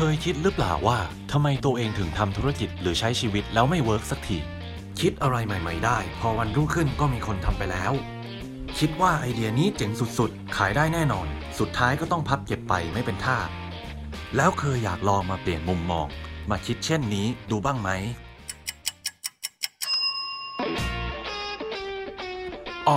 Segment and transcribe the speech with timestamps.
[0.00, 0.98] เคยคิดหรือเปล่าว่า
[1.32, 4.38] ทำไมตัวเองถึงทำธุรกิจหรือใช้ชีวิตแล้วไม่ work สักที
[5.00, 7.92] คิดอะไรใหม่ ๆ ได้ พอวันรุ่งขึ้นก็มีคนทำไปแล้ว
[8.78, 11.26] คิดว่าไอเดียนี้เจ๋งสุดๆ ขายได้แน่นอน
[11.58, 13.38] สุดท้ายก็ต้องพับเก็บไปไม่เป็นท่า
[14.36, 16.06] แล้วเคยอยากลองมาเปลี่ยนมุมมอง
[16.50, 17.88] มาคิดเช่นนี้ดูบ้างไหม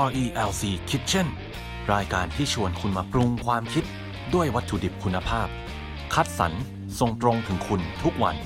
[0.08, 1.28] RELC Kitchen
[1.94, 3.84] รายการที่ชวนคุณมาปรุงความคิด
[4.34, 5.48] ด้วยวัตถุดิบคุณภาพ
[6.16, 6.54] คัดสรร
[7.00, 8.38] ส่งตรงถึงคุณทุกวัน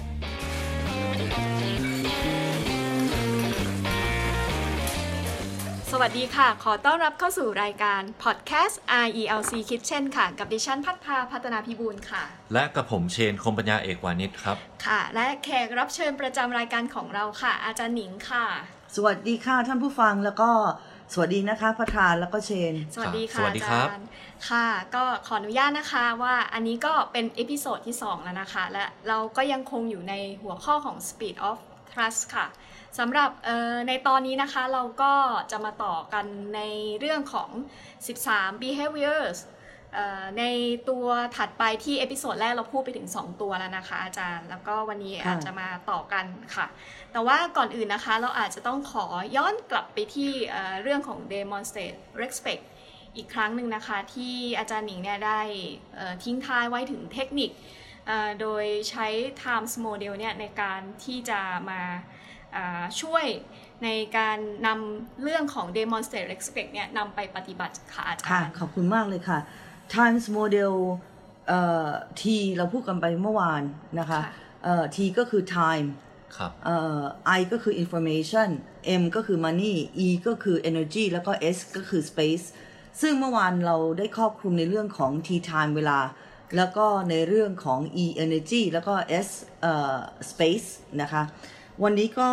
[5.96, 8.76] สวัสดีค่ะ ขอต้อนรับเข้าสู่รายการ Podcast
[9.08, 18.46] RELC Kitchen ค่ะ กับดิฉันพัฒนาพัฒนาพิบูลค่ะ และกับผมเชนคมปัญญาเอกวานิชครับ ค่ะ และแขกรับเชิญประจำรายการของเราค่ะ อาจารย์หนิงค่ะ
[18.96, 20.50] สวัสดีค่ะท่านผู้ฟังแล้วก็
[21.14, 24.08] สวัสดีนะคะพัทานแล้วก็เชน สวัสดีค่ะสวัสดีครับอาจารย์
[24.48, 30.14] ค่ะก็ขออนุญาตนะคะว่าอันนี้ก็เป็น episode ที่ 2 แล้วนะคะ และเราก็ยังคงอยู่ใน
[30.44, 31.58] หัวข้อของ Speed of
[31.92, 32.46] Trust ค่ะ
[33.00, 35.14] สำหรับเอ่อในตอนนี้นะคะเราก็
[35.52, 36.62] จะมาต่อกันใน
[37.00, 37.50] เรื่องของ
[38.06, 39.38] 13 behaviors
[39.94, 40.44] เอ่อใน
[40.90, 41.06] ตัว
[41.38, 46.66] ถัดไปที่ episode แรกเราพูดไปถึง 2 ตัวแล้วนะคะ อาจารย์แล้วก็วันนี้ค่ะอาจจะมาต่อกันค่ะ
[47.12, 52.64] แต่ว่าก่อนอื่นนะคะเราอาจจะต้องขอย้อนกลับไปที่เอ่อเรื่องของ demonstrate respect
[53.18, 55.42] อีกครั้งหนึ่งนะคะที่อาจารย์หนิงเนี่ยได้
[55.96, 57.50] เอ่อทิ้งท้ายไว้ถึงเทคนิค
[58.08, 59.08] เอ่อโดยใช้
[59.44, 61.82] times model เนี่ยในการที่จะมา
[62.56, 63.26] อ่าช่วย
[63.84, 69.40] ในการนำเรื่องของ demonstrate respect เนี่ยนำไปปฏิบัติค่ะอาจาค่ะรย์ขอบคุณมากเลยค่ะ
[69.96, 70.74] Times Model
[71.48, 71.90] เอ่อ
[72.22, 72.24] T
[72.56, 73.64] เราพูดกันไปเมื่อวาน
[74.00, 75.88] นะคะค่ะเอ่อ T ก็คือ time
[76.38, 77.02] ครับเอ่อ
[77.38, 78.50] I ก็คือ information
[79.02, 79.76] M ก็คือ money
[80.06, 82.46] E ก็คือ energy แล้วก็ S ก็คือ space
[83.02, 86.00] ซึ่งเมื่อวานเราได้ครอบคลุมในเรื่องของ T time เวลา
[86.58, 88.94] แล้วก็ในเรื่องของ E energy แล้วก็
[89.26, 89.30] S
[89.62, 89.98] เอ่อ
[90.30, 90.68] space
[91.02, 91.24] นะคะ
[91.84, 92.30] วันนี้ก็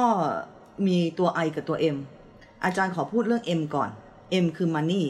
[0.86, 1.96] มีตัว I กับตัว M
[2.64, 3.90] อาจารย์ขอพูดเรื่อง M ก่อน
[4.44, 5.04] M คือ money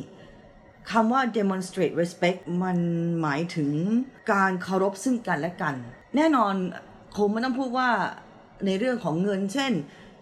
[0.90, 2.78] คำว่า demonstrate respect มัน
[3.22, 3.70] หมายถึง
[4.32, 5.74] การเคารพซึ่งกันและกัน
[6.16, 6.54] แน่นอน
[7.16, 7.90] คงไม่ต้องพูดว่า
[8.66, 9.72] ในเรื่องของเงิน เช่น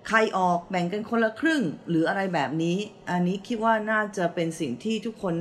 [0.08, 2.76] ใครออกแบ่งกันคนละครึ่งหรืออะไรแบบนี้
[3.10, 5.34] อันนี้คิดว่าน่าจะเป็นสิ่งที่ทุกคน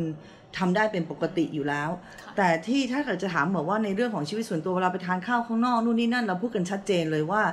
[0.57, 1.89] ทำได้เป็นปกติอยู่แล้ว
[2.23, 7.43] ค่ะแต่ที่ถ้าเกิดจะถามบอกว่าในเรื่องของชีวิตส่วนตัวเวลาไปทานข้าวข้างนอกนู่นนี่นั่นเราพูดกันชัดเจนเลยว่า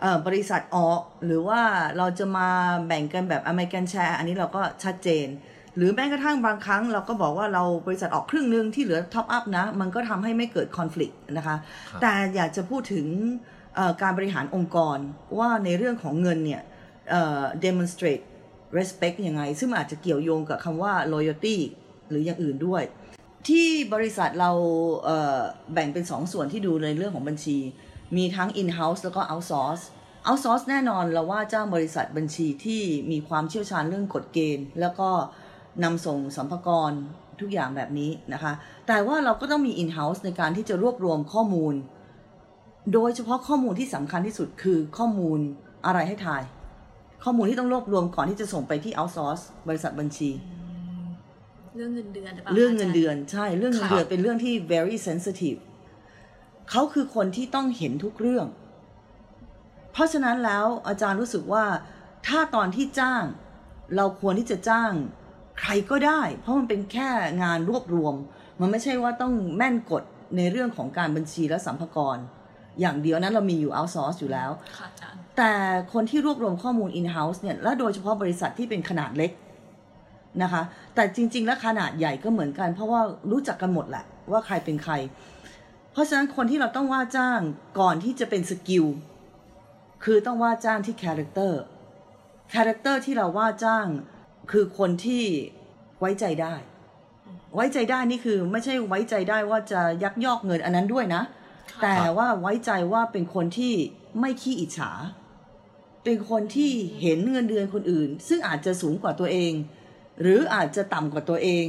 [0.00, 1.60] เอ่อบริษัทออกหรือว่า
[1.98, 2.48] เราจะมา
[2.86, 5.26] แบ่งกันแบบ American share อันนี้เราก็ชัดเจน
[5.76, 11.56] หรือแม้กระทั่งบางครั้งเราก็บอกว่าเราบริษัทออกครึ่งหนึ่งที่เหลือ top up นะ มันก็ทำให้ไม่เกิดคอน FLICT นะคะ
[11.90, 13.52] ครับแต่อยากจะพูดถึงเอ่อ
[14.02, 14.98] การบริหารองค์กร
[15.38, 16.62] ว่าในเรื่องของเงินเนี่ย
[17.64, 18.24] demonstrate
[18.78, 21.56] respect ยังไง ซึ่งอาจจะเกี่ยวโยงกับคำว่า loyalty
[22.08, 22.82] หรืออย่างอื่นด้วย
[23.48, 25.08] ที่บริษัทเรา
[25.72, 27.58] แบ่งเป็นสองส่วนที่ดูในเรื่องของบัญชี
[28.16, 29.84] มีทั้ง in-house แล้วก็ outsource
[30.28, 35.08] outsource แน่นอนเราว่าจ้างบริษัทบัญชีที่มีความเชี่ยวชาญเรื่องกฎเกณฑ์ แล้วก็
[35.84, 36.94] นำส่งสัมภาระ
[37.40, 38.52] ทุกอย่างแบบนี้นะคะ
[38.86, 41.74] แต่ว่าเราก็ต้องมี in-house ในการที่จะรวบรวมข้อมูล
[42.92, 45.38] โดยเฉพาะข้อมูลที่สำคัญที่สุดคือข้อมูล
[45.86, 46.42] อะไรให้ทาย
[47.24, 50.30] ข้อมูลที่ต้องรวบรวมก่อนที่จะส่งไปที่ outsource บริษัทบัญชี
[51.76, 55.58] เรื่องเงินเดือนหรือเปล่าเรื่องเงินาจาเดือนใช่เรื่องเงินค่ะเดือนเป็นเรื่องที่ very sensitive
[56.70, 58.46] เขาคือคนที่ต้องเห็นทุกเรื่อง
[59.92, 61.64] เพราะฉะนั้นแล้วอาจารย์รู้สึกว่า
[62.26, 63.22] ถ้าตอนที่จ้าง
[63.96, 64.92] เราควรที่จะจ้าง
[65.60, 67.10] ใครก็ได้ เพราะมันเป็นแค่
[67.42, 68.14] งานรวบรวม
[68.60, 70.02] มันไม่ใช่ว่าต้องแม่นกฎ
[70.36, 72.18] ในเรื่องของการบัญชีและสัมภาระ
[72.80, 75.52] อย่างเดียวนั้นเรามีอยู่ outsource อยู่แล้วค่ะอาจารย์แต่
[75.92, 79.30] คนที่รวบรวมข้อมูล in-house เนี่ย และโดยเฉพาะบริษัทที่เป็นขนาดเล็ก
[80.42, 80.62] นะคะ
[80.94, 84.94] แต่จริง ๆ แล้วขนาดใหญ่ก็เหมือนกัน เพราะว่ารู้จักกันหมดแหละว่าใครเป็นใคร
[85.92, 87.40] เพราะฉะนั้นคนที่เราต้องว่าจ้าง
[87.80, 88.84] ก่อนที่จะเป็น skill
[90.04, 93.86] คือต้องว่าจ้างที่ character character ที่เราว่าจ้าง
[94.52, 95.24] คือคนที่
[96.00, 96.54] ไว้ใจได้
[97.54, 101.43] ไว้ใจได้นี่คือไม่ใช่ไว้ใจได้ว่าจะยักยอกเงินอันนั้นด้วยนะค่ะ
[101.82, 103.74] แต่ว่าไว้ใจว่าเป็นคนที่
[104.20, 104.90] ไม่ขี้อิจฉา
[106.04, 106.70] เป็นคนที่
[107.00, 109.52] เห็นเงินเดือนคนอื่น ซึ่งอาจจะสูงกว่าตัวเอง
[110.20, 111.66] หรืออาจจะต่ำกว่าตัวเอง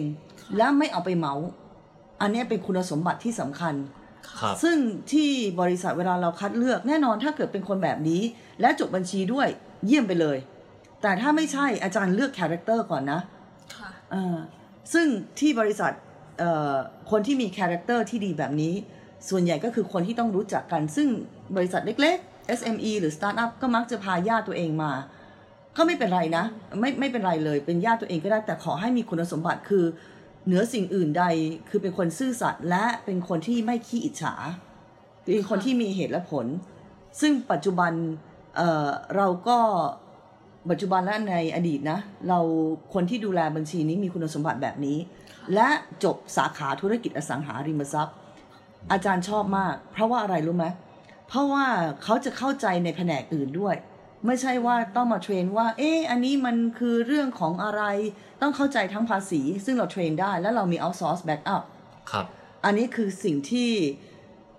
[0.57, 1.33] และไม่เอาไปเมาท์
[2.21, 3.75] อันเนี้ยเป็นคุณสมบัติที่สำคัญ
[4.39, 4.77] ครับซึ่ง
[5.11, 5.29] ที่
[5.61, 8.21] บริษัทเวลาเราคัดเลือกแน่นอนถ้าเกิดเป็นคนแบบนี้
[8.61, 9.47] และจบบัญชีด้วย
[9.85, 10.37] เยี่ยมไปเลย
[11.01, 13.21] แต่ถ้าไม่ใช่อาจารย์เลือก character ก่อนนะ
[13.75, 14.35] ค่ะเอ่อ
[14.93, 15.07] ซึ่ง
[15.39, 15.91] ที่บริษัท
[16.39, 16.73] เอ่อ
[17.11, 18.73] คนที่มี character ที่ดีแบบนี้
[19.29, 21.07] ส่วนใหญ่ก็คือคนที่ต้องรู้จักกัน ซึ่ง
[21.55, 24.91] บริษัทเล็ก ๆ SME หรือสตาร์ทอัพก็มักจะพาญาติตัวเองมา
[25.77, 26.45] ก็ไม่เป็นไรนะ
[26.79, 29.85] ไม่ไม่เป็นไรเลย เป็นญาติตัวเองก็ได้แต่ขอให้มีคุณสมบัติคือ
[30.45, 31.25] เหนือสิ่งอื่นใด
[31.69, 34.33] คือเป็นคนซื่อสัตย์และเป็นคนที่ไม่ขี้อิจฉา
[35.35, 36.45] มีคนที่มีเหตุและผล
[37.21, 37.91] ซึ่งปัจจุบัน
[38.55, 39.57] เอ่อเราก็
[40.69, 42.39] ปัจจุบันและในอดีตนะ เรา
[42.93, 44.97] คนที่ดูแลบัญชีนี้มีคุณสมบัติแบบนี้
[45.53, 45.69] และ
[46.03, 48.15] จบสาขาธุรกิจอสังหาริมทรัพย์
[48.91, 50.65] อาจารย์ชอบมาก เพราะว่าอะไรรู้ไหม
[51.27, 51.65] เพราะว่า
[52.03, 53.75] เขาจะเข้าใจในแผนกอื่นด้วย
[54.25, 57.83] ไม่ใช่ว่าต้องมาเทรนว่า เอ๊ะอันนี้มันคือเรื่องของอะไร
[58.41, 61.63] ต้องเข้าใจทั้งภาษี ซึ่งเราเทรนได้ และเรามี outsource backup
[62.11, 62.25] ครับ
[62.65, 63.71] อันนี้คือสิ่งที่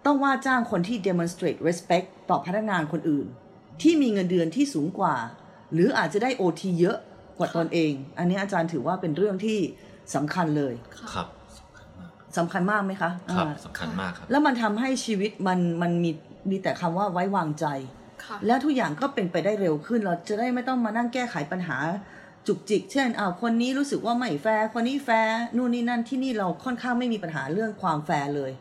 [0.07, 3.27] ต้องว่าจ้างคนที่ demonstrate respect ต่อพนักงานคนอื่น
[3.83, 5.17] ที่มีเงินเดือนที่สูงกว่า
[5.73, 6.99] หรืออาจจะได้ OT เยอะ
[7.39, 9.59] กว่าตนเอง อันนี้อาจารย์ถือว่าเป็นเรื่องที่
[10.15, 10.75] สำคัญเลย
[11.13, 11.27] ครับ
[12.39, 16.11] สำคัญมากไหมคะครับอ่าสำคัญมากครับ แล้วมันทำให้ชีวิตมันมันมี
[16.51, 17.67] มีแต่คำว่าไว้วางใจ
[18.25, 21.79] ค่ะและทุกอย่างก็เป็นไปได้เร็วขึ้น เราจะได้ไม่ต้องมานั่งแก้ไขปัญหา
[22.47, 28.53] จุกจิก เช่นอ้าวคนนี้รู้สึกว่าไม่แฟร์คนนี้แฟร์นู่นนี่นั่นที่นี่เราค่อนข้างไม่มีปัญหาเรื่องความแฟร์เลย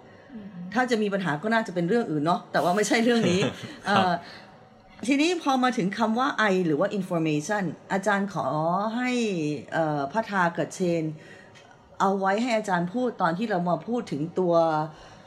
[0.74, 3.42] ถ้าจะมีปัญหาก็น่าจะเป็นเรื่องอื่นเนาะแต่ว่าไม่ใช่เรื่องนี้
[3.86, 4.12] เอ่อ
[5.08, 8.48] ทีนี้พอมาถึงคำว่า I หรือว่า information อาจารย์ขอ
[8.96, 9.12] ให้
[9.74, 11.04] เอ่อพัทากับเชน
[12.00, 14.54] เอาไว้ให้อาจารย์พูดตอนที่เรามาพูดถึงตัว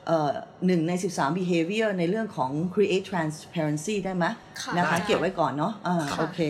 [0.07, 0.31] เอ่อ
[0.67, 4.25] หนึ่งใน 13 behavior ในเรื่องของ create transparency ได้ไหม
[4.63, 6.41] ค่ะนะคะได้เก็บไว้ก่อนเนาะอ่าค่ะโอเค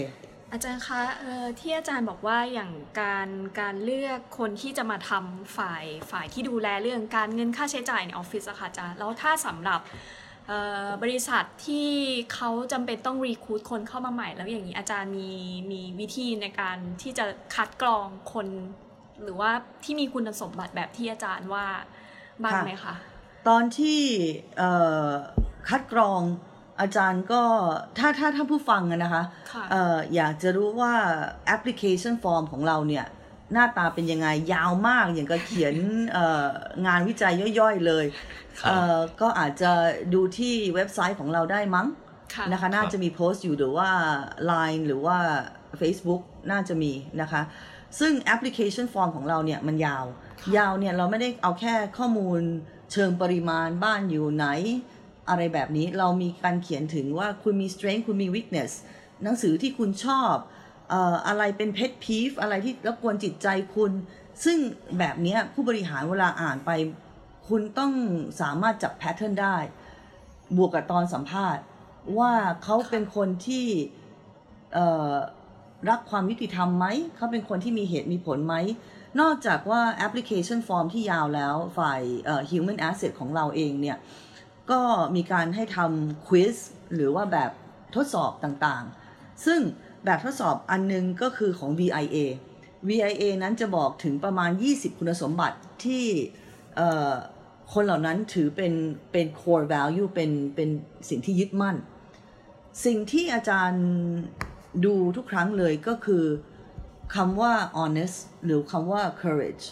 [0.53, 2.70] อาจารย์คะเอ่อที่อาจารย์บอกว่าอย่าง
[3.00, 3.29] การ
[3.61, 9.81] การเลือกคนที่จะมาทำฝ่ายฝ่ายที่ดูแลเรื่องการเงินค่าใช้จ่ายในออฟฟิศอะค่ะอาจารย์แล้วถ้าสำหรับ
[10.47, 11.91] เอ่อบริษัทที่
[12.35, 15.32] เขาจำเป็นต้องรีคูดคนเข้ามาใหม่ แล้วอย่างนี้อาจารย์มี
[15.70, 17.25] มีวิธีในการที่จะ
[17.55, 18.49] คัดกรองคน
[19.23, 19.50] หรือว่า
[19.85, 21.67] ที่มีคุณสมบัติแบบที่อาจารย์ว่า
[22.43, 22.94] บ้างไหมคะ
[23.49, 24.00] ตอนที่
[24.59, 24.73] เอ่
[25.06, 25.09] อ
[25.69, 26.23] คัดกรอง
[26.81, 27.43] อาจารย์ก็
[27.99, 30.94] ถ้าถ้าถ้าผู้ฟังอะนะคะค่ะเอ่ออยากจะรู้ว่า
[31.47, 33.06] แอปพลิเคชันฟอร์มของเราเนี่ย
[33.53, 35.75] หน้าตาเป็นยังไงยาวมากอย่างกับเขียน
[36.12, 36.49] เอ่อ
[36.87, 38.05] งานวิจัยย่อยๆเลย
[38.61, 39.70] ครับเอ่อก็อาจจะ
[40.15, 41.87] ดูที่เว็บไซต์ของเราได้มั้ง
[42.35, 43.91] ค่ะนะคะน่าจะมีโพสต์อยู่หรือว่า
[44.50, 45.19] Line หรือว่า
[45.81, 46.93] Facebook น่าจะมี
[47.23, 47.43] นะคะ
[47.99, 50.05] ซึ่งแอปพลิเคชันฟอร์มของเราเนี่ยมันยาว
[50.56, 52.40] ยาวเนี่ยเราไม่ได้เอาแค่ข้อมูล
[52.93, 54.46] เชิงปริมาณบ้านอยู่ไหน
[55.29, 58.73] อะไรแบบนี้เรามีการเขียนถึงว่าคุณมี strength คุณมี weakness
[59.23, 60.35] หนังสือที่คุณชอบ
[60.90, 63.93] เอ่ออะไรเป็น pet peeve อะไรที่รบกวนจิตใจคุณ
[64.44, 64.58] ซึ่ง
[64.99, 66.70] แบบเนี้ยผู้บริหารเวลาอ่านไป
[67.49, 67.93] คุณต้อง
[68.41, 69.56] สามารถจับ pattern ได้
[70.56, 71.62] บวกกับตอนสัมภาษณ์
[72.19, 72.32] ว่า
[72.62, 73.67] เขาเป็นคนที่
[74.75, 75.14] เอ่อ
[75.88, 76.86] รักความยุติธรรมไหม
[77.16, 78.54] เขาเป็นคนที่มีเหตุมีผลไหม
[79.20, 82.00] นอกจากว่า application form ที่ยาวแล้วฝ่าย
[82.50, 83.96] human asset ของเราเองเนี่ย
[84.70, 84.80] ก็
[85.16, 86.55] มีการให้ทำ quiz
[86.94, 87.50] หรือว่าแบบ
[87.94, 89.60] ทดสอบต่างๆ ซึ่ง
[90.04, 92.16] แบบทดสอบอันนึงก็คือของ VIA
[92.88, 96.04] VIA นั้นจะบอกถึงประมาณ 20 คุณสมบัติที่
[97.72, 98.72] คนเหล่านั้นถือเป็น
[99.12, 100.69] เป็น core value เป็นเป็น
[101.08, 101.76] สิ่งที่ยึดมั่น
[102.84, 103.86] สิ่งที่อาจารย์
[104.85, 106.25] ดูทุกครั้งเลยก็คือ
[107.15, 109.65] คำว่า honest หรือคำว่า courage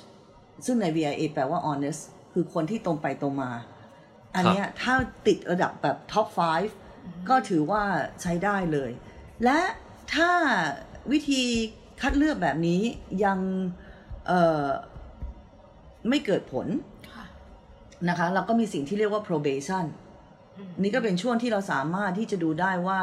[0.65, 2.01] ซึ่งใน VIA แปลว่า honest
[2.33, 3.53] คือคนที่ตรงไปตรงมา
[4.35, 4.95] อันเนี้ยถ้า
[5.27, 6.27] ติดระดับแบบ top
[6.79, 7.83] 5 ก็ถือว่า
[8.23, 8.91] ใช้ได้เลย
[9.45, 9.61] และ
[10.15, 10.31] ถ้า
[11.13, 11.43] วิธี
[12.01, 12.81] คัดเลือกแบบนี้
[13.25, 13.39] ยัง
[14.27, 14.67] เอ่อ
[16.09, 16.67] ไม่เกิดผล
[17.13, 17.25] ค่ะ
[18.09, 19.85] นะคะ เราก็มีสิ่งที่เรียกว่า probation
[20.83, 23.01] นี่ก็เป็นช่วงที่เราสามารถที่จะดูได้ว่า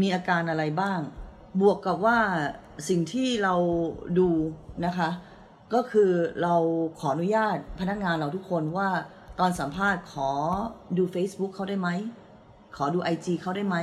[0.00, 1.00] มีอาการอะไรบ้าง
[1.60, 2.18] บวกกับว่า
[2.88, 3.54] สิ่งที่เรา
[4.18, 4.28] ดู
[4.86, 5.10] นะคะ
[5.74, 6.10] ก็คือ
[6.42, 6.54] เรา
[6.98, 8.88] ขออนุญาตพนักงานเราทุกคนว่า
[9.40, 10.30] ตอนสัมภาษณ์ขอ
[10.96, 11.88] ดู Facebook เขาได้ไหม
[12.76, 13.76] ขอดู IG เขาได้ไหม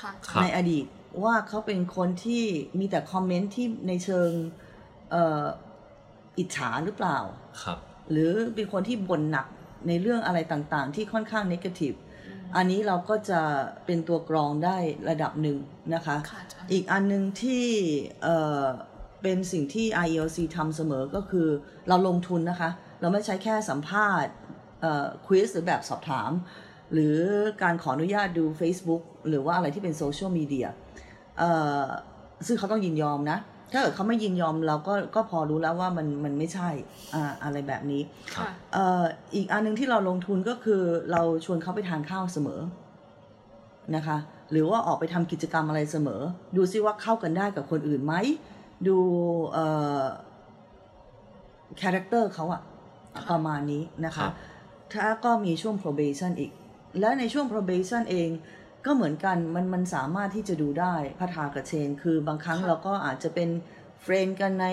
[0.00, 0.84] ค่ะครับในอดีต
[1.24, 2.44] ว่าเขาเป็นคนที่
[2.78, 4.30] มีแต่คอมเมนต์ที่ในเชิง
[5.10, 5.44] เอ่อ
[6.38, 7.18] อิจฉาหรือเปล่า
[7.62, 7.78] ครับ
[8.10, 9.46] หรือเป็นคนที่บ่นหนัก
[9.88, 11.92] ในเรื่องอะไรต่างๆ ที่ค่อนข้างนกาทีฟ
[12.56, 13.40] อันนี้เราก็จะ
[13.86, 14.76] เป็นตัวกรองได้
[15.10, 15.58] ระดับหนึ่ง
[15.94, 17.66] นะคะค่ะอาจารย์อีกอันหนึ่งที่
[18.22, 18.64] เอ่อ
[19.22, 21.48] เป็นสิ่งที่ IELC ทำเสมอก็คือ
[21.88, 24.32] เราลงทุนนะคะ เราไม่ใช้แค่สัมภาษณ์
[25.26, 26.30] ควิสหรือแบบสอบถาม
[26.92, 27.16] หรือ
[27.62, 30.68] การขออนุญาตดู Facebook หรือว่าอะไรที่เป็นโซเชียลมีเดีย
[32.46, 33.38] ซึ่งเขาต้องยินยอมนะ
[33.72, 36.68] ถ้าเกิดเขาไม่ยินยอมเราก็ก็พอรู้แล้วว่ามันมันไม่ใช่
[37.14, 38.02] อ่าอะไรแบบนี้
[38.34, 39.02] ครับค่ะเอ่อ
[39.34, 42.60] อีกอันหนึงที่เราลงทุนก็คือเราชวนเขาไปทานข้าวเสมอ
[43.96, 44.18] นะคะ
[44.50, 46.20] หรือว่าออกไปทำกิจกรรมอะไรเสมอ
[46.56, 48.14] ดูซิว่าเข้ากันได้กับคนอื่นไหม
[48.88, 48.98] ดู
[49.52, 49.66] เอ่
[50.00, 50.02] อ
[51.82, 52.62] character เขาอะ
[53.30, 54.32] ประมาณนี้นะคะครับ
[54.92, 56.50] ถ้าก็มีช่วง probation อีก
[57.00, 58.28] แล้วในช่วง probation เอง
[58.86, 63.48] ก็เหมือนกันมันมันสามารถที่จะดูได้พัทากับเชน คือบางครั้งค่ะเราก็อาจจะเป็น
[64.02, 64.66] friend กันใน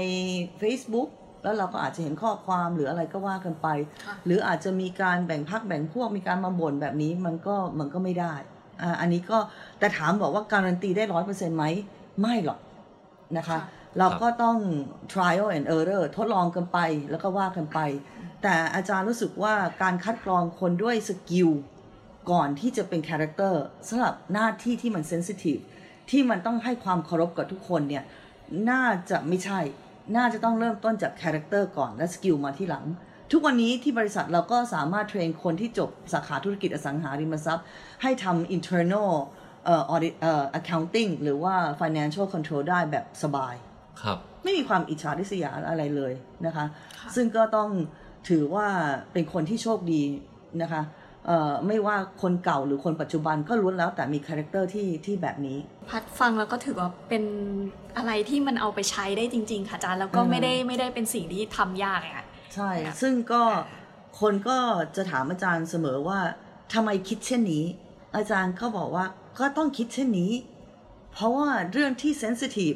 [0.62, 1.10] Facebook
[1.44, 3.68] แล้วเราก็อาจจะเห็นข้อความหรืออะไรก็ว่ากันไป
[4.06, 8.34] ค่ะหรืออาจจะมีการแบ่งพรรคแบ่งพวกมีการมาบ่นแบบนี้มันก็มันก็ไม่ได้
[8.82, 9.38] อ่าอันนี้ก็
[9.80, 11.66] แต่ถามบอกว่าการันตีได้ร้อยเปอร์เซ็นต์ไหม
[12.22, 12.60] ไม่หรอก
[13.38, 13.60] นะคะค่ะ
[14.00, 14.58] เราก็ต้อง
[15.14, 16.80] trial and error ทดลองกันไป
[17.12, 17.80] แล้วก็ว่ากันไป
[18.44, 21.50] แต่อาจารย์รู้สึกว่าการคัดกรองคนด้วย skill
[22.32, 25.58] ก่อนที่จะเป็น character สำหรับหน้าที่ที่มัน sensitive
[26.10, 28.04] ที่มันต้องให้ความเคารพกับทุกคนเนี่ย
[28.70, 29.60] น่าจะไม่ใช่
[30.16, 32.86] น่าจะต้องเริ่มต้นจาก character ก่อนและ skill มาทีหลัง
[33.32, 37.66] ทุกวันนี้ที่บริษัทเราก็สามารถ train คนที่จบสาขาธุรกิจอสังหาริมทรัพย์
[38.02, 39.10] ให้ทำ internal
[39.66, 43.56] เอ่อ audit เอ่อ accounting หรือว่า financial control ได้แบบสบาย
[44.02, 46.14] ครับ ไม่มีความอิจฉาริษยาอะไรเลย
[46.46, 46.66] นะคะ
[46.98, 47.70] ค่ะซึ่งก็ต้อง
[48.30, 48.68] ถือว่า
[49.14, 50.04] เป็นคนที่โชคดี
[50.62, 50.97] นะคะเอ่อ
[51.68, 55.58] ไม่ว่าคนเก่าหรือคนปัจจุบันก็ล้วนแล้วแต่มีคาแรคเตอร์ที่ที่แบบนี้
[55.90, 57.24] พัดฟังแล้วก็ถือว่าเป็น
[57.98, 63.44] อะไรที่มันเอาไปใช้ได้จริง ๆ ค่ะอาจารย์แล้วก็อืมไม่ได้ไม่ได้เป็นสิ่งที่ทำยากอะค่ะใช่ค่ะซึ่งก็
[64.20, 64.58] คนก็
[64.96, 66.20] จะถามอาจารย์เสมอว่า
[66.74, 67.66] ทำไมคิดเช่นนี้
[68.16, 69.06] อาจารย์ก็บอกว่า
[69.40, 70.32] ก็ต้องคิดเช่นนี้
[71.14, 72.74] เพราะว่าเรื่องที่เซนซิทีฟ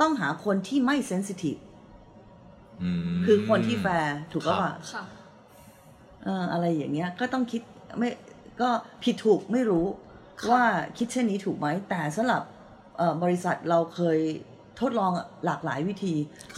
[0.00, 1.56] ต้องหาคนที่ไม่เซนซิทีฟ
[2.82, 5.02] อืมคือคนที่แฟร์ถูกครัก็บว่าค่ะ
[6.24, 7.62] เอ่ออะไรอย่างเงี้ย ก็ต้องคิด
[7.98, 8.10] ไม่
[8.60, 8.70] ก็
[9.04, 9.86] ผิดถูกไม่รู้
[10.40, 10.64] ค่ะว่า
[10.98, 12.42] คิดเช่นนี้ถูกไหม แต่สำหรับ
[12.96, 14.18] เอ่อบริษัทเราเคย
[14.80, 15.12] ทดลอง
[15.44, 16.14] หลากหลายวิธี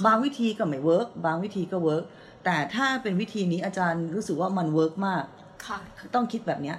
[0.07, 2.05] บางวิธีก็ไม่ work บางวิธีก็ work
[2.45, 5.25] แต่ถ้าเป็นวิธีนี้อาจารย์รู้สึกว่ามัน work มาก
[5.67, 5.79] ค่ะ
[6.15, 6.79] ต้องคิดแบบเนี้ย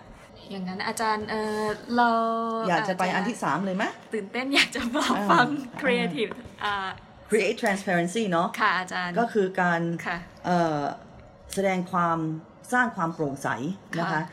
[0.52, 1.66] อย่างนั้นอาจารย์เออ
[1.96, 2.10] เรา
[2.70, 6.32] อยากจะไปอันที่สามเลยไหมตื่นเต้นอยากจะมาอ่าฟังอ่า creative
[6.64, 6.90] อ่า
[7.30, 10.82] create transparency เนาะค่ะอาจารย์ก็คือการค่ะเอ่อ
[11.54, 12.18] แสดงความ
[12.74, 13.48] สร้างความโปร่งใส
[14.00, 14.24] นะคะค่ะ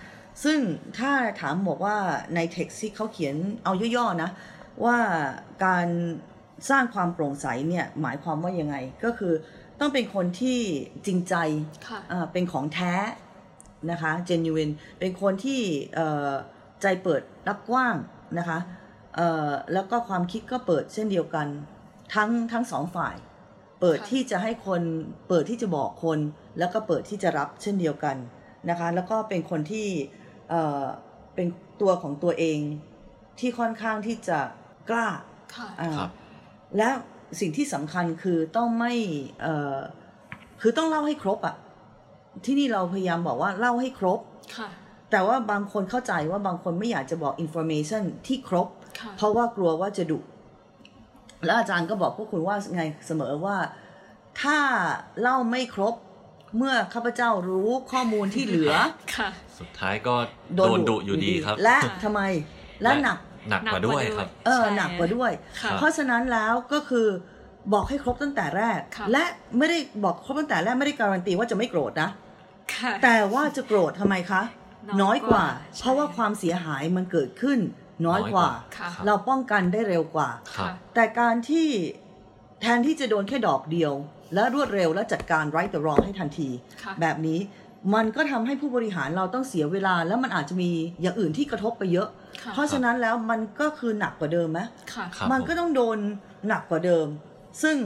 [0.45, 0.59] ซึ่ง
[0.99, 1.97] ถ้าถามบอกว่า
[2.35, 4.31] ในเท็กซ์ที่เขาเขียนเอาย่อๆนะ
[4.85, 4.99] ว่า
[5.67, 5.89] การ
[6.71, 9.35] สร้างความโปร่งใสเนี่ยหมายความว่ายังไงก็คือ
[9.81, 10.61] ต้องเป็นคนที่
[11.07, 11.35] จริงใจ
[11.87, 12.95] ค่ะอ่าเป็นของแท้
[13.91, 15.61] นะคะ genuine เป็นคนที่
[15.95, 16.31] เอ่อ
[16.83, 17.95] ใจเปิดรับกว้าง
[18.39, 18.59] นะคะ
[19.17, 21.47] เอ่อแล้วก็ความคิดก็เปิดเช่นเดียวกัน
[22.15, 23.17] ทั้งทั้งสองฝ่าย
[23.81, 24.83] เปิดค่ะที่จะให้คน
[25.29, 26.19] เปิดที่จะบอกคน
[26.59, 28.17] แล้วก็เปิดที่จะรับเช่นเดียวกัน
[28.71, 29.87] นะคะ แล้วก็เป็นคนที่
[30.51, 30.85] เอ่อ
[31.35, 31.47] เป็น
[31.81, 32.59] ตัวของตัวเอง
[33.41, 34.39] ที่ค่อนข้างที่จะ
[34.91, 35.09] กล้า
[35.57, 36.11] ค่ะอ่าครับ
[36.77, 36.89] และ
[37.41, 38.93] สิ่งที่สำคัญคือต้องไม่
[39.43, 39.77] เอ่อ
[40.61, 41.57] คือต้องเล่าให้ครบอะ
[42.45, 44.21] ที่นี่เราพยายามบอกว่าเล่าให้ครบ
[44.57, 44.69] ค่ะ
[45.11, 48.69] แต่ว่าบางคนเข้าใจว่าบางคนไม่อยากจะบอกอินโฟ a t ชันที่ครบ
[49.01, 50.19] ค่ะเพราะว่ากลัวว่าจะดุ
[51.47, 53.57] แล้วอาจารย์ก็บอกพวกคุณว่าไงเสมอว่า
[54.41, 54.59] ถ้า
[55.21, 55.95] เล่าไม่ครบ
[56.57, 58.73] เมื่อข้าพเจ้ารู้ข้อมูลที่เหลือ
[59.17, 59.29] ค่ะ
[59.59, 60.15] สุดท้ายก็
[60.57, 62.21] โดนดุอยู่ดีครับ และค่ะทำไม
[62.83, 63.19] และหนัก
[63.51, 65.31] หนักกว่าด้วยครับ เออใช่หนักกว่าด้วย
[65.61, 67.07] ค่ะเพราะฉะนั้นแล้วก็คือ
[67.73, 69.25] บอกให้ครบตั้งแต่แรกค่ะและ
[69.59, 72.09] ไม่ได้บอกครบตั้งแต่แรกไม่ได้การันตีว่าจะไม่โกรธนะ
[72.75, 74.43] ค่ะแต่ว่าจะโกรธทำไมคะ
[75.01, 77.59] น้น้ออยยกกว่าว่าใช่เพราะว่าความเสียหายมันเกิดขึ้น
[78.07, 81.67] น้อยกว่าน้อยกว่าค่ะเราป้องกันได้เร็วกว่าครับแต่การที่
[82.61, 83.93] แทนที่จะโดนแค่ดอกเดียว
[84.35, 86.49] และรวดเร็วและจัดการ right the wrong ให้ทันที
[86.83, 87.39] ค่ะแบบนี้
[87.95, 92.09] มันก็ทำให้ผู้บริหารเราต้องเสียเวลา แล้วมันอาจจะมีอย่างอื่นที่กระทบไปเยอะ
[92.43, 94.61] ค่ะเพราะฉะนั้นแล้วมันก็คือหนักกว่าเดิมไหม
[94.93, 95.99] ค่ะครับมันผมก็ต้องโดน
[96.49, 97.07] หนักกว่าเดิม
[97.63, 97.77] ซึ่ง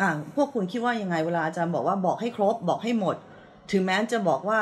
[0.00, 3.16] อ่าพวกคุณคิดว่ายังไงเวลาอาจารย์บอกว่าบอกให้ครบบอกให้หมด
[3.72, 4.60] ถึงแม้จะบอกว่า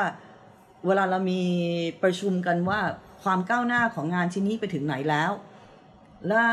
[0.85, 1.41] เวลาเรามี
[2.03, 2.79] ประชุมกันว่า
[3.23, 5.31] ความก้าวหน้าของงานชิ้นนี้ไปถึงไหนแล้ว
[6.27, 6.43] และ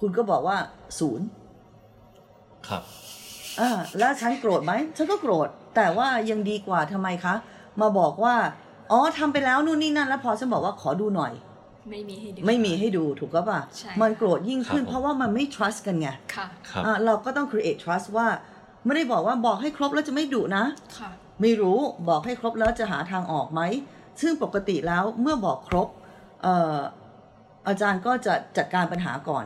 [0.00, 0.56] คุณก็บอกว่า
[0.98, 1.26] ศูนย์
[2.68, 2.82] ครับ
[3.60, 7.34] อ่าแล้วฉันโกรธไหมฉันก็โกรธ แต่ว่ายังดีกว่าทำไมคะ
[7.80, 8.34] มาบอกว่า
[8.92, 11.32] อ๋อทำไปแล้วนู่นนี่นั่น แล้วพอฉันบอกว่าขอดูหน่อย
[11.90, 18.26] ไม่มีให้ดู ไม่มีให้ดูถูกก็ป่ะใช่มันโกรธยิ่งขึ้นครับผมเพราะว่ามันไม่ trust กันไง ค่ะครับอะเราก็ต้อง create trust ว่า
[18.84, 20.64] ไม่ได้บอกว่าบอกให้ครบแล้วจะไม่ดุนะ
[20.98, 21.78] ค่ะ ไม่รู้
[22.08, 23.60] บอกให้ครบแล้วจะหาทางออกไหม
[24.20, 25.88] ซึ่งปกติแล้วเมื่อบอกครบ
[26.42, 26.78] เอ่อ
[27.68, 29.44] อาจารย์ก็จะจัดการปัญหาก่อน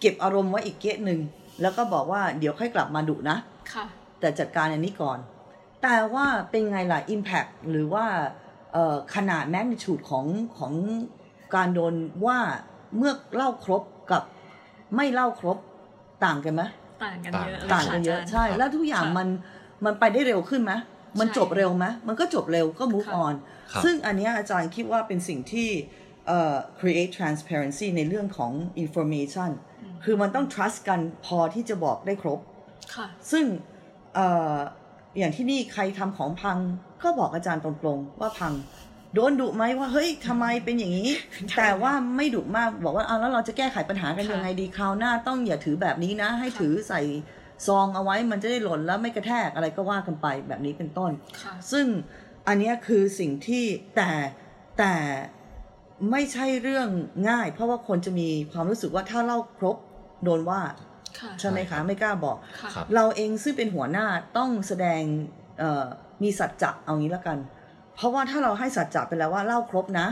[0.00, 1.20] เก็บอารมณ์ไว้อีกเกะหนึ่ง
[1.62, 3.38] แล้วก็บอกว่าเดี๋ยวค่อยกลับมาดุนะ
[3.72, 3.84] ค่ะ
[4.20, 5.18] แต่จัดการอันนี้ก่อน
[5.82, 8.06] แต่ว่าเป็นไงล่ะ Impact หรือว่า
[8.72, 10.26] เอ่อขนาด magnitude ของ
[10.58, 10.72] ของ
[11.54, 11.94] การโดน
[12.26, 12.38] ว่า
[12.96, 14.22] เมื่อเล่าครบกับ
[14.96, 15.58] ไม่เล่าครบ
[16.24, 16.62] ต่างกันไหม
[17.04, 19.28] ต่างกันเยอะต่างกันเยอะค่ใช่จรแล้วทุกอย่างค่ะมัน
[19.84, 20.72] มันไปได้เร็วขึ้นไหม
[21.20, 23.34] มันใช่จบเร็วไหมมันก็จบเร็วก็ move ค่ะ on
[23.72, 25.68] ครับซึ่งอันเนี้ยอาจารย์คิดว่าเป็นสิ่งที่
[26.26, 28.52] เอ่อ create transparency ในเรื่องของ
[28.84, 29.50] information
[30.04, 32.40] คือมันต้อง trust กันพอที่จะบอกได้ครบ
[32.94, 33.44] ค่ะซึ่ง
[34.14, 34.56] เอ่อ
[35.18, 36.58] อย่างที่นี่ใครทำของพัง
[37.02, 38.52] ก็บอกอาจารย์ตรงๆ ว่าพัง
[39.14, 41.10] โดนดุไหมว่า เฮ้ยทำไมเป็นอย่างนี้
[41.58, 47.00] แต่ว่าไม่ดุมากบอกว่าเอาแล้วเราจะแก้ไขปัญหากันค่ะยังไงดีคราวหน้าต้องอย่าถือแบบนี้นะ ให้ค่ะถือใส่
[47.66, 51.10] ซองเอาไว้มันจะได้หล่นแล้วไม่กระแทกอะไรก็ว่ากันไปแบบนี้เป็นต้น
[51.42, 51.86] ค่ะซึ่ง
[52.48, 53.64] อันเนี้ยคือสิ่งที่
[53.96, 54.10] แต่
[54.78, 54.94] แต่
[56.10, 56.88] ไม่ใช่เรื่อง
[57.28, 59.76] ง่าย เพราะว่าคนจะมีความรู้สึกว่าถ้าเล่าครบ
[60.24, 60.60] โดนว่า
[61.18, 65.02] ค่ะใช่ไหมคะไม่กล้าบอกค่ะครับเราเองซึ่งเป็นหัวหน้าต้องแสดง
[65.58, 65.86] เอ่อ
[66.22, 67.38] มีสัจจะเอางี้ละกัน
[67.94, 70.06] เพราะว่าถ้าเราให้สัจจะไปแล้วว่าเล่าครบนะ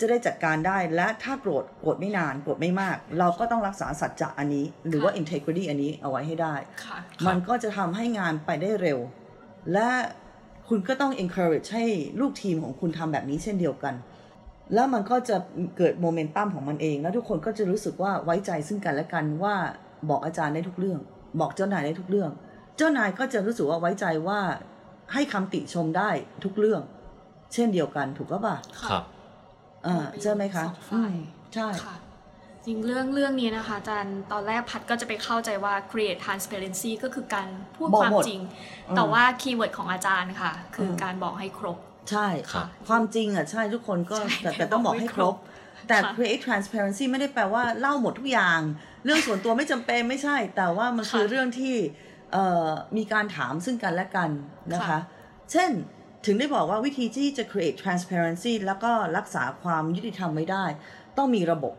[0.00, 6.54] จะได้จัดการได้และถ้าโกรธโกรธไม่นานโกรธไม่มาก เราก็ต้องรักษาสัจจะอันนี้ หรือว่า integrity อันนี้เอาไว้ให้ได้
[6.84, 8.98] ค่ะมันก็จะทำให้งานไปได้เร็ว
[9.72, 9.88] และ
[10.68, 11.86] คุณก็ต้อง encourage ให้
[12.20, 13.94] ลูกทีมของคุณทำแบบนี้เช่นเดียวกัน
[14.74, 15.36] แล้วมันก็จะ
[15.76, 19.54] เกิดโมเมนตัมของมันเอง แล้วทุกคนก็จะรู้สึกว่าไว้ใจซึ่งกันและกันว่า
[20.10, 21.00] บอกอาจารย์ได้ทุกเรื่อง
[21.40, 22.30] บอกเจ้านายได้ทุกเรื่อง
[22.76, 24.40] เจ้านายก็จะรู้สึกว่าไว้ใจว่า
[25.12, 26.10] ให้คำติชมได้
[26.44, 26.82] ทุกเรื่อง
[27.54, 28.56] เช่นเดียวกันถูกก็ป่ะ
[28.90, 29.02] ครับ
[29.86, 31.16] อ่าใช่ไหมคะสองฝ่ายอืม
[31.54, 31.96] ใช่ค่ะ
[32.66, 38.42] จริงเรื่องเรื่องนี้นะคะอาจารย์ตอนแรกพัดก็จะไปเข้าใจว่า create transparency ก็คือการพูดบอกความหมดจริง
[38.88, 41.78] อืมแต่ว่า keyword ของอาจารย์ค่ะ คืออมการบอกให้ครบ
[42.10, 45.34] ใช่ครับความจริงอะใช่ทุกคนก็ใช่แต่แต่ต้องบอกให้ครบ
[45.88, 48.60] แต่ค่ะ create transparency ไม่ได้แปลว่าเล่าหมดทุกอย่าง
[49.04, 51.74] เรื่องส่วนตัวไม่จำเป็นไม่ใช่ แต่ว่ามันคือค่ะเรื่องที่
[52.32, 54.30] เอ่อมีการถามซึ่งกันและกัน
[54.74, 54.98] นะคะค่ะ
[55.52, 55.70] เช่น
[56.26, 60.64] ถึงได้บอกว่าวิธีที่จะ create transparency แล้วก็รักษาความยุติธรรมไว้ได้
[61.16, 61.74] ต้องมีระบบ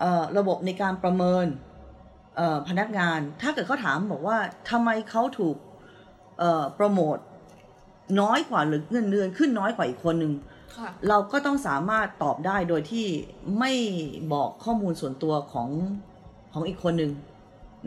[0.00, 1.46] เอ่อระบบในการประเมิน
[2.36, 4.38] เอ่อพนักงาน ถ้าเกิดเขาถามบอกว่า
[4.70, 5.56] ทำไมเขาถูก
[6.38, 7.16] เอ่อโปรโมท
[8.20, 10.32] น้อยกว่าหรือเงินเดือนขึ้นน้อยกว่าอีกคนหนึ่ง
[10.76, 13.06] ค่ะเราก็ต้องสามารถตอบได้โดยที่
[13.58, 13.72] ไม่
[14.32, 15.68] บอกข้อมูลส่วนตัวของ
[16.52, 17.12] ของอีกคนหนึ่ง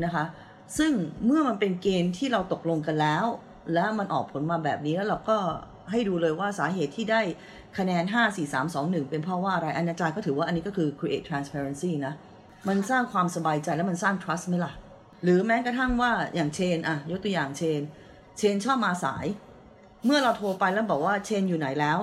[0.03, 0.25] นะคะ
[0.77, 0.91] ซึ่ง
[1.25, 3.25] เมื่อมันเป็นเกณฑ์ที่เราตกลงกันแล้ว
[3.73, 5.37] และมันออกผลมาแบบนี้แล้วเราก็
[5.91, 7.21] ให้ดูเลยว่าสาเหตุที่ได้
[7.77, 12.13] คะแนน 5 4 3 2 1 เป็นเพราะว่าอะไรอาจารย์ก็ถือว่าอันนี้ก็คือ create transparency นะ
[12.67, 14.73] มันสร้างความสบายใจและมันสร้าง trust ไหมล่ะ
[15.23, 17.81] หรือแม้กระทั่งว่าอย่างเชนอะยกตัวอย่างเชน
[18.37, 19.25] เชนชอบมาสาย
[20.05, 21.99] เมื่อเราโทรไปแล้วบอกว่าเชนอยู่ไหนแล้ว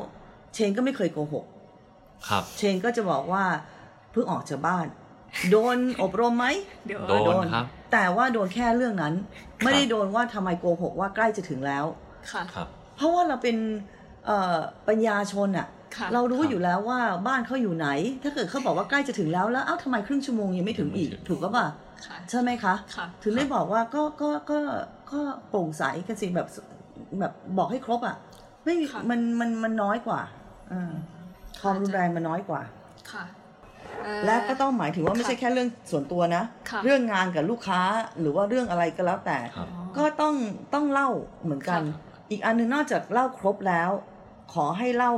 [0.54, 1.44] เชนก็ไม่เคยโกหก
[2.28, 3.44] ครับ เชนก็จะบอกว่า
[4.12, 4.86] เพิ่งออกจากบ้าน
[5.50, 6.46] โดนอบรมไหม
[6.86, 9.14] เดี๋ยวโดนครับ แต่ว่าโดนแค่เรื่องนั้น
[9.64, 11.84] ไม่ได้โดนว่าทำไมโกหกว่าใกล้จะถึงแล้ว
[12.32, 13.56] ค่ะครับเพราะว่าเราเป็น
[14.26, 14.56] เอ่อ
[14.88, 17.88] ปัญญาชนอะค่ะเรารู้ครับอยู่แล้วว่าบ้านเขาอยู่ไหน
[18.24, 21.66] ถ้าเกิดเขาบอกว่าใกล้จะถึงแล้วแล้วเอ้าทำไมครึ่งชั่วโมงยังไม่ถึงอีกยังไม่ถึงถูกก็ป่ะ
[22.06, 24.58] ค่ะใช่ไหมคะค่ะถึงได้บอกว่าก็ก็ก็
[25.12, 26.48] ก็โปร่งใสกันสิแบบ
[27.18, 28.16] แบบบอกให้ครบอะ
[28.64, 30.20] ไม่ค่ะมันมันมันน้อยกว่า
[30.72, 30.92] อ่า
[31.62, 32.60] ความรุนแรงมันน้อยกว่า
[33.12, 33.47] ค่ะเอ่อ
[34.26, 37.80] และก็ต้องหมายถึงว่าไม่ใช่ค่ะแค่เรื่องส่วนตัวนะค่ะเรื่องงานกับลูกค้า
[38.20, 40.34] หรือว่าเรื่องอะไรก็แล้วแต่ครับก็ต้อง
[40.74, 41.08] ต้องเล่า
[41.42, 43.90] เหมือนกันค่ะอีกอันหนึงนอกจากเล่าครบแล้ว
[44.52, 45.12] ขอให้เล่า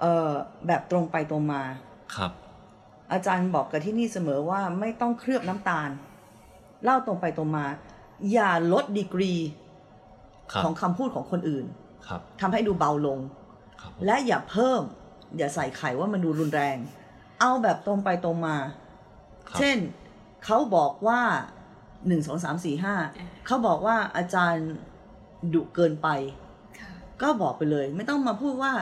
[0.00, 0.32] เอ่อ
[0.66, 1.62] แบบตรงไปตรงมา
[2.16, 2.32] ครับ
[3.12, 5.90] อาจารย์บอกกับที่นี่เสมอว่าไม่ต้องเคลือบน้ำตาล
[6.84, 7.66] เล่าตรงไปตรงมา
[8.32, 9.34] อย่าลดดีกรี
[10.52, 11.66] ครับของคำพูดของคนอื่น
[12.06, 13.18] ครับทำให้ดูเบาลง
[13.80, 14.82] ครับและอย่าเพิ่ม
[15.36, 16.76] อย่าใส่ไข่ว่ามันดูรุนแรง
[17.40, 18.56] เอาแบบตรงไปตรงมา
[19.48, 19.78] ครับเช่น
[20.44, 21.20] เขาบอกว่า
[22.06, 24.68] หนึ่งสองสามสี่ห้าอ่าเขาบอกว่าอาจารย์
[25.54, 26.08] ดุเกินไป
[26.78, 26.90] ค่ะ
[27.22, 28.72] ก็บอกไปเลย ไม่ต้องมาพูดว่า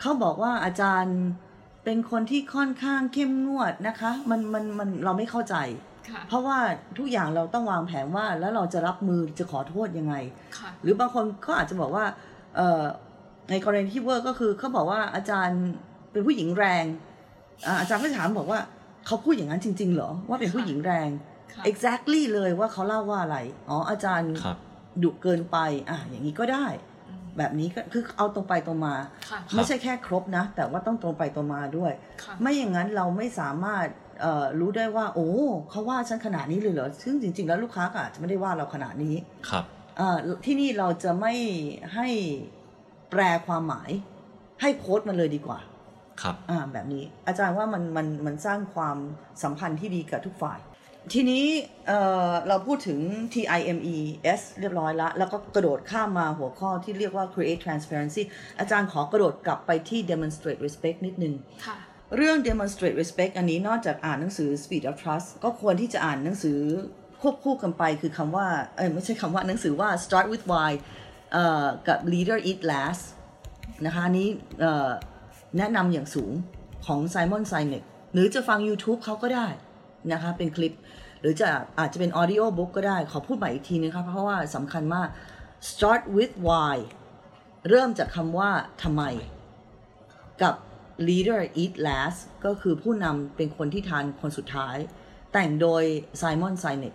[0.00, 1.16] เขาบอกว่าอาจารย์
[1.84, 5.56] เป็นคนที่ค่อนข้างเข้มงวดนะคะ มันมันมันเราไม่เข้าใจ
[6.08, 6.58] ค่ะเพราะว่า
[6.98, 10.14] ทุกอย่างเราต้องวางแผนว่าแล้วเราจะรับมือจะขอโทษยังไง
[10.58, 12.04] ค่ะหรือบางคนก็อาจจะบอกว่า
[12.56, 12.82] เอ่อ
[13.50, 15.60] ในกรณีที่เวอร์ก็คือเขาบอกว่าอาจารย์
[16.10, 16.84] เป็นผู้หญิงแรง
[17.66, 18.60] อ่าอาจารย์ก็จะถามบอกว่า
[19.06, 21.08] เขาพูดอย่างนั้นจริง ๆ เหรอ ว่าเป็นผู้หญิงแรง
[21.52, 24.56] ค่ะ exactly เลยว่าเขาเล่าว่าอะไร อ๋ออาจารย์ครับ
[25.02, 25.58] ดุเกินไป
[25.90, 26.66] อะอย่างนี้ก็ได้
[27.08, 28.94] อืมแบบนี้ก็คือเอาตรงไปตรงมา
[29.28, 31.92] ค่ะไม่ใช่แค่ครบนะ แต่ว่าต้องตรงไปตรงมาด้วย
[32.22, 33.86] ค่ะไม่อย่างนั้นเราไม่สามารถ
[34.20, 35.28] เอ่อรู้ได้ว่า โอ้
[35.70, 39.14] เขาว่าฉันขนาดนี้เลยเหรอ ซึ่งจริง ๆ แล้วลูกค้าก็อาจจะไม่ได้ว่าเราขนาดนี้
[39.50, 39.64] ครับ
[40.00, 41.34] อ่าที่นี่เราจะไม่
[41.94, 42.08] ให้
[43.10, 43.90] แปลความหมาย
[44.60, 45.58] ให้โค้ดมันเลยดีกว่า
[46.22, 48.96] ครับอ่าแบบนี้อาจารย์ว่ามันมันมันสร้างความ
[49.42, 50.60] สัมพันธ์ที่ดีกับทุกฝ่าย
[51.12, 51.44] ทีนี้
[51.86, 52.98] เอ่อเราพูดถึง
[53.34, 58.22] TIMES เรียบร้อยแล้วแล้วก็กระโดดข้ามมาหัวข้อที่เรียกว่า create transparency
[58.60, 61.34] อาจารย์ขอกระโดดกลับไปที่ demonstrate respect นิดนึง
[61.66, 61.76] ค่ะ
[62.16, 66.58] เรื่อง demonstrate respect อันนี้นอกจากอ่านหนังสือ speed of trust ก็ควรที่จะอ่านหนังสือ
[67.22, 70.70] ควบคู่กันไปคือคำว่า เอ้ยไม่ใช่คำว่าหนังสือว่า start with why
[71.32, 73.02] เอ่อกับ leader eat last
[73.86, 74.28] นะคะอันนี้
[74.60, 74.88] เอ่อ
[75.58, 76.32] แนะนำอย่างสูง
[76.86, 79.48] ของ Simon Sinek หรือจะฟัง YouTube เขาก็ได้
[80.12, 80.72] นะคะเป็นคลิป
[81.20, 85.08] หรือจะอาจจะเป็น audio book ก็ได้ ขอพูดใหม่อีกทีนึงครับเพราะว่าสำคัญมาก
[85.70, 86.76] start with why
[87.68, 88.50] เริ่มจากคำว่า
[88.82, 89.02] ทำไม
[90.42, 90.54] กับ
[91.08, 94.76] leader eat last ก็คือผู้นำเป็นคนที่ทานคนสุดท้าย
[95.32, 95.84] แต่งโดย
[96.20, 96.94] Simon Sinek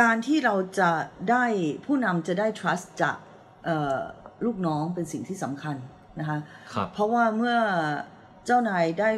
[0.00, 0.90] การที่เราจะ
[1.30, 1.44] ได้
[1.86, 3.16] ผู้นำจะได้ trust จาก
[4.44, 5.76] ลูกน้องเป็นสิ่งที่สำคัญ
[6.20, 6.38] นะคะ
[6.74, 7.56] ครับเพราะว่าเมื่อ
[8.46, 9.10] เจ้านายได้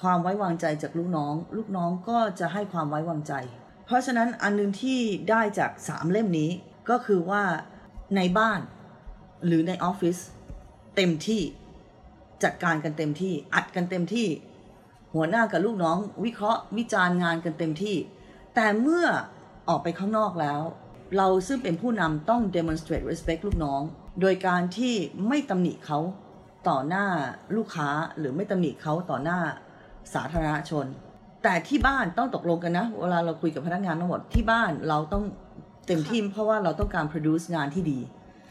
[0.00, 3.32] ความไว้วางใจจากลูกน้อง ลูกน้องก็จะให้ความไว้วางใจ
[3.86, 6.50] เพราะฉะนั้นอันหนึงที่ได้จากสามเล่มนี้
[6.90, 7.42] ก็คือว่า
[8.16, 8.60] ในบ้าน
[9.46, 10.16] หรือในออฟฟิศ
[10.96, 11.42] เต็มที่
[12.44, 14.28] จัดการกันเต็มที่ อัดกันเต็มที่
[15.14, 17.96] หัวหน้ากับลูกน้อง วิเคราะห์วิจารณ์งานกันเต็มที่
[18.54, 19.06] แต่เมื่อ
[19.68, 20.60] ออกไปข้างนอกแล้ว
[21.16, 23.82] เราซึ่งเป็นผู้นำต้อง demonstrate respect ลูกน้อง
[24.20, 24.94] โดยการที่
[25.28, 25.98] ไม่ตำหนิเขา
[26.68, 27.06] ต่อหน้า
[27.56, 29.38] ลูกค้าหรือไม่ตำหนิเขาต่อหน้า
[30.14, 30.86] สาธารณชน
[31.42, 35.24] แต่ที่บ้านต้องตกลงกันนะ เวลาเราคุยกับพนักงานทั้งหมดที่บ้านเราต้อง
[35.86, 37.98] เต็มที่เพราะว่าเราต้องการ produce งานที่ดี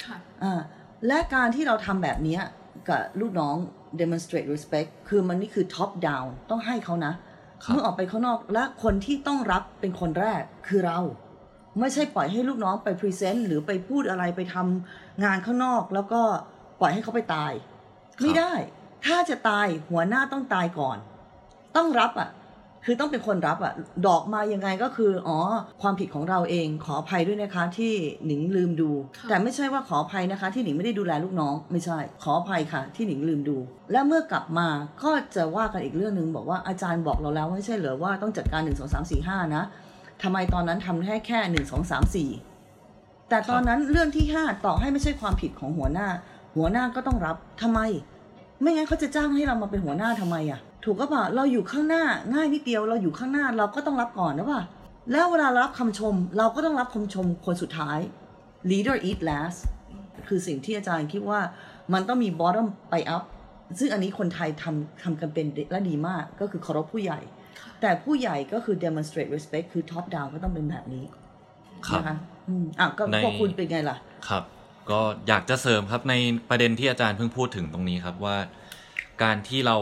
[0.04, 0.60] ค่ะอ่า
[1.08, 2.42] และการที่เราทำแบบเนี้ย
[2.90, 3.56] กับลูกน้อง
[4.00, 7.14] demonstrate respect คือมันนี่คือ top down ต้องให้เขานะ
[7.64, 11.00] ครับเมื่อออกไปข้างนอกและคนที่ต้องรับเป็นคนแรกคือเรา
[11.80, 16.22] ไม่ใช่ปล่อยให้ลูกน้องไปพรีเซนต์หรือไปพูดอะไรไปทำงานข้างนอก แล้วก็
[16.80, 17.52] ปล่อยให้เขาไปตาย
[18.22, 18.54] ไม่ได้
[19.06, 20.98] ถ้าจะตายหัวหน้าต้องตายก่อน
[21.76, 22.30] ต้องรับอะ
[22.88, 23.74] คือต้องเป็นคนรับอะ
[24.08, 25.38] ดอกมายังไงก็คือ อ๋อ
[25.82, 27.94] ความผิดของเราเองขออภัยด้วยนะคะ ที่
[28.26, 33.58] หนิงลืมดูค่ะแต่ไม่ใช่ว่าขออภัยนะคะ ที่หนิงไม่ได้ดูแลลูกน้อง ไม่ใช่ ขออภัยค่ะ ที่หนิงลืมดู
[33.92, 34.68] และเมื่อกลับมา
[35.04, 39.64] ก็จะว่ากันอีกเรื่องหนึ่งบอกว่าอาจารย์บอกเราแล้วไม่ใช่เหรอว่าต้องจัดการ1 2 3 4 5นะ
[40.24, 46.08] ทำไมตอนนั้นทำแค่แค่1 2 3 4แต่ตอนนั้นเรื่องที่5ต่อให้ไม่ใช่ความผิดของหัวหน้า
[46.56, 47.80] หัวหน้าก็ต้องรับทำไม
[48.62, 54.62] ไม่งั้นเขาจะจ้างให้เรามาเป็นหัวหน้าทำไมอะ ถูกก็ป่ะเราอยู่ข้างหน้าง่ายนิดเดียวเราอยู่ข้างหน้าเราก็ต้องรับก่อนนะป่ะ
[55.12, 58.00] แล้วเวลารับคำชม เราก็ต้องรับคำชมคนสุดท้าย
[58.70, 59.60] leader eat last
[60.28, 61.40] คือสิ่งที่อาจารย์คิดว่า
[61.94, 63.24] มันต้องมี bottom ไป up
[63.80, 67.20] ซึ่งอันนี้คนไทยทำทำกันเป็นและดีมากก็คือเคารพผู้ใหญ่
[67.82, 71.06] แต่ผู้ใหญ่ก็คือ demonstrate respect คือ top down ก็ต้องเป็นแบบนี้
[71.88, 73.98] ครับนะคะอืมอะก็ในพวกคุณเป็นไงล่ะ
[74.30, 74.44] ครับ
[74.90, 76.16] ก็อยากจะเสริมครับใน
[76.50, 78.38] ประเด็นที่อาจารย์เพิ่งพูดถึงตรงนี้ครับว่า
[79.24, 79.78] การที่เรา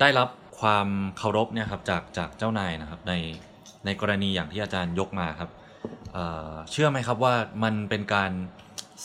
[0.00, 0.28] ได้รับ
[0.60, 3.14] ความเคารพเนี่ยครับจากจากเจ้านายนะครับ ใน
[3.84, 5.50] ในกรณีอย่างที่อาจารย์ยกมาครับ
[6.12, 8.32] เอ่อเชื่อไหมครับว่ามันเป็นการ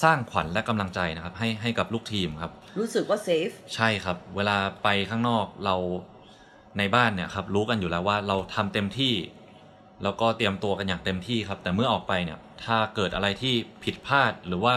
[0.03, 5.75] สร้างขวัญและกำลังใจนะครับ ให้ให้กับลูกทีมครับ รู้สึกว่า safe ใช่ครับ เวลาไปข้างนอกเรา
[6.79, 9.13] ในบ้านเนี่ยครับรู้กันอยู่แล้วว่าเราทำเต็มที่
[10.03, 14.75] แล้วก็เตรียมตัวกันอย่างเต็มที่ครับ แต่เมื่อออกไปเนี่ยถ้าเกิดอะไรที่ผิดพลาดหรือว่า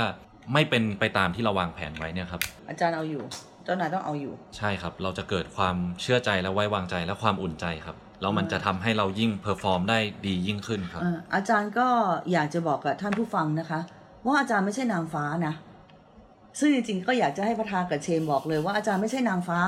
[0.52, 3.22] ไม่เป็นไปตามที่เราวางแผนไว้เนี่ยครับ อาจารย์เอาอยู่
[3.64, 11.88] เจ้านายต้องเอาอยู่ ใช่ครับ เราจะเกิดความเชื่อใจและไว้วางใจและความอุ่นใจครับแล้วมันจะทำให้เรายิ่ง perform ได้ดียิ่งขึ้นครับอ่าอาจารย์ก็
[12.32, 13.80] อยากจะบอกกับท่านผู้ฟังนะคะ
[14.26, 15.54] ว่าอาจารย์ไม่ใช่นางฟ้านะ
[16.58, 19.60] ซึ่งจริงๆ ก็อยากจะให้ประธานกับเชมบอกเลยว่าอาจารย์ไม่ใช่นางฟ้า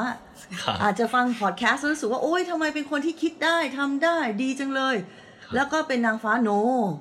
[0.62, 4.96] ครับอาจจะฟังพอดแคสต์แล้วรู้สึกว่า โอ๊ยทำไมเป็นคนที่คิดได้ทำได้ดีจังเลย
[5.54, 6.50] แล้วก็เป็นนางฟ้า no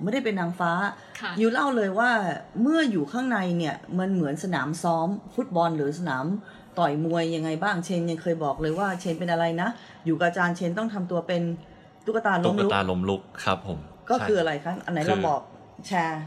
[0.01, 0.71] ไม่ได้เป็นนางฟ้า
[1.21, 2.11] ค่ะอยู่เล่าเลยว่า
[2.61, 6.25] เมื่ออยู่ข้างในเนี่ยมันเหมือนสนามซ้อม ฟุตบอลหรือสนาม
[6.79, 9.69] ต่อยมวยยังไงบ้างเชนยังเคยบอกเลยว่าเชนเป็นอะไรนะ
[10.05, 11.41] อยู่กับอาจารย์เชนต้องทำตัวเป็น
[12.05, 15.41] ตุ๊กตาล้ตุ๊มกลุกตาลมลุกครับผม ก็ใช่คืออะไรคะอันไหนคือเราบอก
[15.87, 16.21] แชร์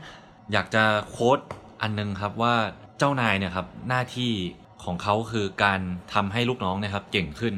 [0.52, 1.38] อยากจะโค้ด
[1.82, 2.54] อันนึงครับว่า
[2.98, 4.32] เจ้านายเนี่ยครับหน้าที่
[4.84, 5.80] ของเขาคือการ
[6.14, 7.54] ทำให้ลูกน้องเนะครับเก่งขึ้น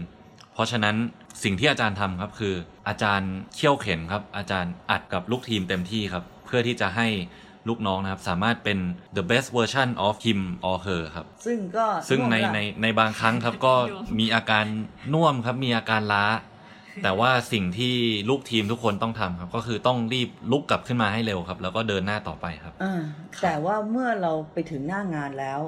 [0.55, 0.96] เพราะฉะนั้น
[1.42, 2.55] สิ่งที่อาจารย์ทำครับคือ
[2.88, 7.09] อาจารย์เขี่ยวเข็นครับ อาจารย์อัดกับลูกทีมเต็มที่ครับ เพื่อที่จะให้
[7.68, 8.79] ลูกน้องนะครับ สามารถเป็น
[9.16, 13.74] the best version of him or her ครับ ซึ่งก็ซึ่งในร่วมละในในบางครั้งครับก็
[14.18, 14.64] มีอาการ
[15.14, 16.24] น่วมครับมีอาการล้า
[17.04, 17.94] แต่ว่าสิ่งที่
[18.28, 23.00] ลูกทีมทุกคนต้องทำครับ ก็คือต้องรีบลุกกลับขึ้นมาให้เร็วครับ แล้วก็เดินหน้าต่อไปครับอ่า
[23.42, 25.61] แต่ว่าเมื่อเราไปถึงหน้างานแล้ว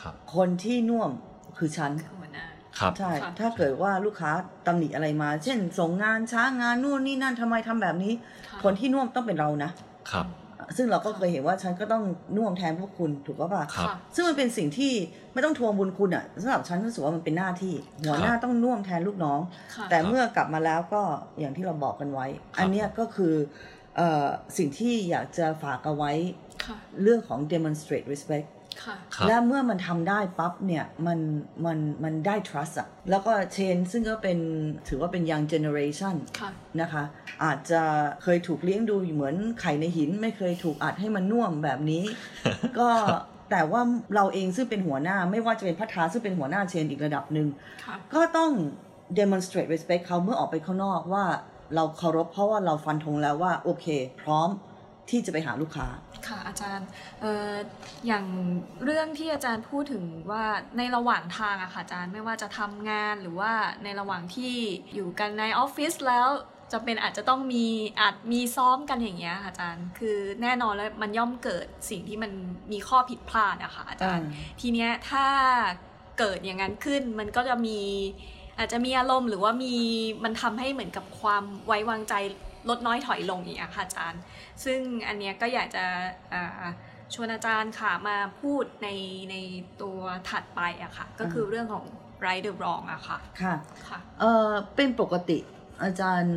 [0.00, 1.10] ครับ คนที่น่วม
[1.58, 2.46] คือฉันหัวหน้า
[2.78, 4.30] ครับใช่ค่ะถ้าเกิดว่าลูกค้า
[4.66, 9.70] ตำหนิอะไรมา เช่น ส่งงานช้างานนู่นนี่นั่นทำไมทำแบบนี้ะคนที่น่วมต้องเป็นเรานะ
[10.12, 10.26] ครับ
[10.76, 12.04] ซึ่งเราก็เคยเห็นว่าฉันก็ต้อง
[12.36, 14.92] น่วมแทนพวกคุณถูกป่ะครับค่ะซึ่งมันเป็นสิ่งที่
[15.32, 19.40] ไม่ต้องทวงบุญคุณอะสำหรับฉันรู้สึกว่ามันเป็นหน้าที่ หัวหน้าต้องน่วมแทนลูกน้อง
[19.74, 21.02] ค่ะแต่เมื่อกลับมาแล้วก็
[21.38, 22.26] อย่างที่เราบอกกันไว้
[22.58, 23.34] อันเนี้ยก็คือ
[23.96, 24.26] เอ่อ
[24.56, 26.12] สิ่งที่อยากจะฝากเอาไว้
[26.64, 28.57] ค่ะเรื่องของ demonstrate respect ค่ะครับ
[29.28, 31.18] และเมื่อมันทำได้ปั๊บเนี่ยมัน
[31.64, 34.38] มันมันได้ trust อะแล้วก็เชนซึ่งก็เป็น
[34.88, 37.02] ถือว่าเป็น young generation ค่ะนะคะ
[37.44, 37.82] อาจจะ
[38.22, 42.04] เคยถูกเลี้ยงดูอยู่เหมือนไข่ในหิน ไม่เคยถูกอัดให้มันน่วมแบบนี้
[42.78, 42.88] ก็
[43.50, 43.80] แต่ว่า
[44.14, 47.48] เราเองซึ่งเป็นหัวหน้าไม่ว่าจะเป็นพัฒนาซึ่งเป็นหัวหน้าเชนอีกระดับหนึ่ง
[47.84, 48.50] ค่ะก็ต้อง
[49.18, 51.24] demonstrate respect เขาเมื่อออกไปข้างนอกว่า
[51.74, 53.86] เราเคารพเพราะว่าเราฟันธงแล้วว่า โอเค
[54.22, 54.48] พร้อม
[55.10, 55.86] ที่จะไปหาลูกค้า
[56.28, 56.86] ค่ะอาจารย์
[57.20, 57.52] เอ่อ
[58.06, 58.24] อย่าง
[58.84, 60.44] เรื่องที่อาจารย์พูดถึงว่า
[60.78, 63.52] ในระหว่างทางอะค่ะอาจารย์ไม่ว่าจะทำงานหรือว่า
[63.84, 64.54] ในระหว่างที่
[64.94, 66.28] อยู่กันในออฟฟิศแล้ว
[66.72, 67.66] จำเป็นอาจจะต้องมี
[68.00, 72.32] อาจมีซ้อมกันอย่างเงี้ยค่ะอาจารย์ คือแน่นอนแล้วมันย่อมเกิดสิ่งที่มัน
[72.72, 75.26] มีข้อผิดพลาดอะค่ะอาจารย์อ่าทีเนี้ยถ้า
[76.18, 77.78] เกิดอย่างนั้นขึ้นมันก็จะมี
[78.58, 79.74] อาจจะมีอารมณ์หรือว่ามี
[80.24, 82.14] มันทำให้เหมือนกับความไว้วางใจ
[82.68, 84.20] ลดน้อยถอยลงอย่างเงี้ยค่ะอาจารย์
[84.64, 84.78] ซึ่ง
[85.08, 85.84] อันเนี้ยก็อยากจะ
[86.32, 86.70] อ่า
[87.14, 88.88] ชวนอาจารย์ค่ะมาพูดใน
[89.30, 89.36] ใน
[89.82, 89.98] ตัว
[90.30, 91.84] ถัดไปอะค่ะ ก็คือเรื่องของ
[92.24, 93.54] right or wrong อะค่ะ ค่ะ
[93.88, 95.38] ค่ะเออเป็นปกติ
[95.82, 96.36] อาจารย์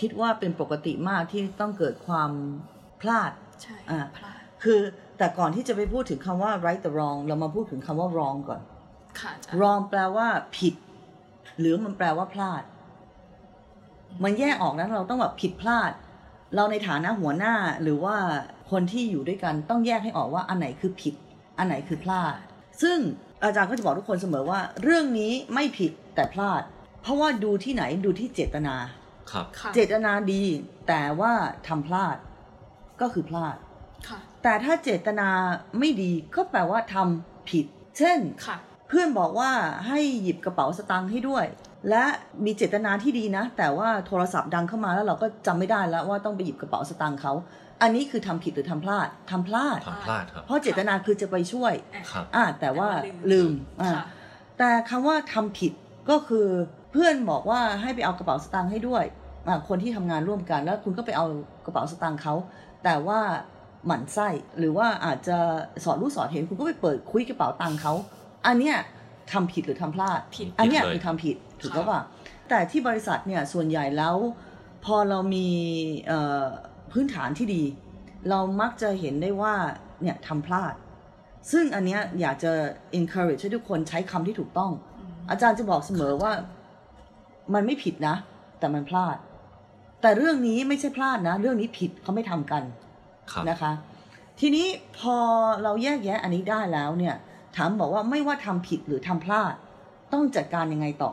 [0.00, 2.30] คิดว่าเป็นปกติมากที่ต้องเกิดความ
[3.00, 4.80] พลาด ใช่อ่าพลาด คือ
[5.18, 8.60] แต่ก่อนที่จะไปพูดถึงคำว่า right แต่ wrong เรามาพูดถึงคำว่า wrong ก่อน
[9.20, 10.26] ค่ะอาจารย์ wrong แปลว่า
[10.58, 10.74] ผิด
[11.58, 12.62] หรือมันแปลว่าพลาด
[14.24, 15.90] มันแยกออกนะเราต้องแบบผิดพลาด
[16.54, 18.16] เราในฐานะหัวหน้าหรือว่า
[18.70, 21.14] คนที่อยู่ด้วยกันต้องแยกให้ออกว่าอันไหนคือผิด
[21.58, 22.34] อันไหนคือพลาด
[22.82, 22.98] ซึ่ง
[23.42, 26.62] อาจารย์ก็จะบอกทุกคนเสมอว่า เรื่องนี้ไม่ผิดแต่พลาด
[27.02, 28.76] เพราะว่าดูที่ไหนดูที่เจตนา
[29.32, 30.44] ครับค่ะเจตนาดี
[30.88, 31.32] แต่ว่า
[31.66, 32.16] ทำพลาด
[33.00, 33.56] ก็คือพลาด
[34.08, 35.28] ค่ะแต่ถ้าเจตนา
[35.78, 37.66] ไม่ดีก็แปลว่าทำผิด
[37.98, 38.56] เช่นค่ะ
[38.88, 39.50] เพื่อนบอกว่า
[39.88, 41.44] ให้หยิบกระเป๋าสตางค์ให้ด้วย
[41.88, 42.04] และ
[42.44, 47.32] มีเจตนาที่ดีนะ แต่ว่าโทรศัพท์ดังเข้ามาแล้วเราก็จำไม่ได้แล้วว่าต้องไปหยิบกระเป๋าสตางค์เขา
[47.82, 51.72] อันนี้คือทำผิดหรือทำพลาดทำพลาดทำพลาดครับเพราะเจตนาคือจะไปช่วย
[52.12, 54.04] ครับอ่าแต่ว่าแต่ว่าลืลืมมอ่าค่ะ
[54.58, 55.72] แต่คำว่าทำผิด
[56.10, 56.46] ก็คือ
[56.92, 59.04] เพื่อนบอกว่าให้ไปเอากระเป๋าสตางค์ให้ด้วย
[59.48, 61.26] อ่าคนที่ทำงานร่วมกันแล้วคุณก็ไปเอา
[61.64, 62.34] กระเป๋าสตางค์เขา
[62.84, 63.20] แต่ว่า
[63.86, 65.38] หมั่นไส้หรือว่าอาจจะ
[65.84, 67.92] สอดรู้สอดเห็นคุณก็ไปเปิดคุยกระเป๋าตังค์เขา
[68.46, 68.76] อันเนี้ย
[69.32, 72.02] ทำผิดหรือทำพลาดผิดอันเนี้ยผิดเลยคือทำผิด ถูกค่ะปะ
[72.48, 74.16] แต่ที่บริษัทเนี่ยส่วนใหญ่แล้ว
[74.84, 75.48] พอเรามี
[76.06, 76.44] เอ่อ
[76.92, 77.62] พื้นฐานที่ดี
[78.30, 79.54] เรามักจะเห็นได้ว่า
[80.02, 80.74] เนี่ยทำพลาด
[81.52, 82.52] ซึ่งอันเนี้ยอยากจะ
[82.98, 84.72] encourage ให้ทุกคนใช้คำที่ถูกต้อง
[85.30, 86.32] อาจารย์จะบอกเสมอว่า
[87.54, 88.16] มันไม่ผิดนะ
[88.58, 89.16] แต่มันพลาด
[90.02, 92.62] แต่เรื่องนี้ไม่ใช่พลาดนะ เรื่องนี้ผิดเขาไม่ทำกัน
[93.32, 93.72] ครับนะคะ
[94.40, 94.66] ทีนี้
[94.98, 95.16] พอ
[95.62, 97.14] เราแยกแยะอันนี้ได้แล้วเนี่ย
[97.56, 99.54] ถามบอกว่าไม่ว่าทำผิดหรือทำพลาด
[100.12, 101.12] ต้องจัดการยังไงต่อ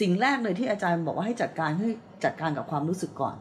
[0.00, 1.88] สิ่งแรกเลยที่อาจารย์บอกว่าให้จัดการให้
[2.24, 3.36] จัดการกับความรู้สึกก่อน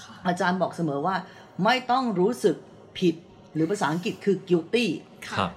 [0.00, 1.16] ค่ะอาจารย์บอกเสมอว่า
[1.64, 2.56] ไม่ต้องรู้สึก
[2.98, 3.14] ผิด
[3.54, 4.86] หรือภาษาอังกฤษคือ guilty
[5.28, 5.50] ครับ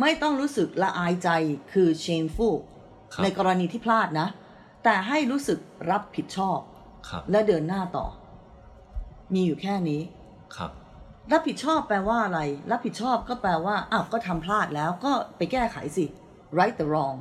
[0.00, 1.28] ไม่ต้องรู้สึกละอายใจ
[1.72, 2.56] คือ shameful
[3.12, 4.28] ครับในกรณีที่พลาดนะ
[4.84, 5.58] แต่ให้รู้สึก
[5.90, 6.58] รับผิดชอบ
[7.08, 8.06] ครับและเดินหน้าต่อ
[9.34, 10.00] มีอยู่แค่นี้
[10.56, 10.70] ครับ
[11.32, 16.04] รับผิดชอบแปลว่าอะไร รับผิดชอบก็แปลว่าอ้าวก็ทำพลาดแล้วก็ไปแก้ไขสิ
[16.58, 17.16] right the wrong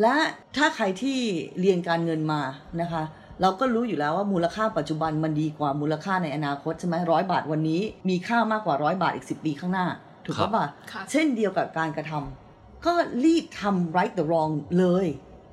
[0.00, 0.16] และ
[0.56, 1.18] ถ้าใครที่
[1.60, 2.40] เรียนการเงินมา
[2.80, 3.02] นะคะ
[3.40, 9.86] เราก็รู้อยู่แล้วว่ามูลค่าปัจจุบันมันดีกว่ามูลค่าในอนาคตใช่ไหมร้อยบาทวันนี้มีค่ามากกว่าร้อยบาทอีกสิปีข้างหน้า
[10.24, 12.92] ถูกครัปะบปะค่ะเช่นเดียวกับการกระทำก็
[13.24, 15.06] รีบทำ right the wrong เลย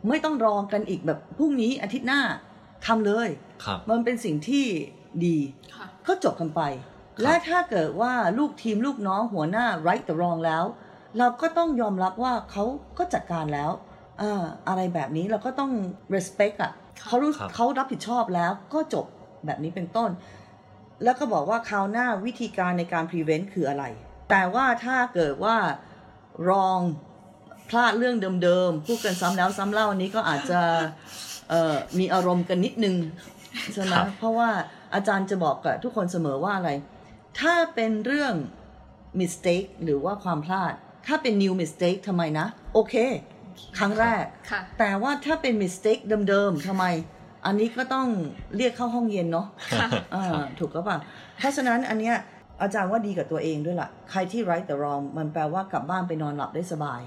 [0.08, 2.22] ไม่ต้องรอกันอีกแบบพรุ่งนี้อาทิตย์หน้า
[2.86, 3.28] ทำเลย
[3.66, 4.66] ครับมันเป็นสิ่งที่
[5.26, 5.38] ดี
[5.76, 6.62] ค่ะก็จบกันไป
[7.24, 10.64] และถ้าเกิดว่าลูกทีมลูกน้องหัวหน้า right the wrong แล้ว
[11.18, 12.64] เราก็ต้องยอมรับว่าเขา
[12.98, 13.72] ก็จัดการแล้ว
[14.22, 15.72] อ่าอะไรแบบนี้เราก็ต้อง
[16.16, 19.06] respect อะค่ะเขารู้ครับเขารับผิดชอบแล้วก็จบ
[19.46, 20.10] แบบนี้เป็นต้น
[21.04, 23.84] แล้วก็บอกว่าคราวหน้าวิธีการในการ prevent คืออะไร
[24.30, 25.56] แต่ว่าถ้าเกิดว่า
[26.46, 26.84] wrong
[27.70, 30.62] พลาดเรื่องเดิมๆพูดกันซ้ำแล้วซ้ำเล่าอันนี้ก็อาจจะ
[31.50, 32.96] เอ่อมีอารมณ์กันนิดนึง
[33.74, 34.50] ใช่ไหมครับเพราะว่า
[34.94, 36.72] อาจารย์จะบอกกับทุกคนเสมอว่าอะไร
[37.40, 38.34] ถ้าเป็นเรื่อง
[39.20, 40.74] mistake หรือว่าความพลาด
[41.08, 42.96] ถ้าเป็น new mistake ทำไมนะ โอเค
[43.78, 46.86] ครั้งแรกค่ะแต่ว่าถ้าเป็น mistake เดิมๆทำไม
[47.46, 48.08] อันนี้ก็ต้อง
[48.56, 49.48] เรียกเข้าห้องเย็นเนาะ
[49.80, 50.98] ค่ะอ่าถูกก็ป่ะ
[51.38, 52.16] เพราะฉะนั้นอันเนี้ย
[52.62, 57.02] อาจารย์ว่าดีกับตัวเองด้วยล่ะ ใครที่ right แต่ wrong มันแปลว่ากลับบ้านไปนอนหลับได้สบาย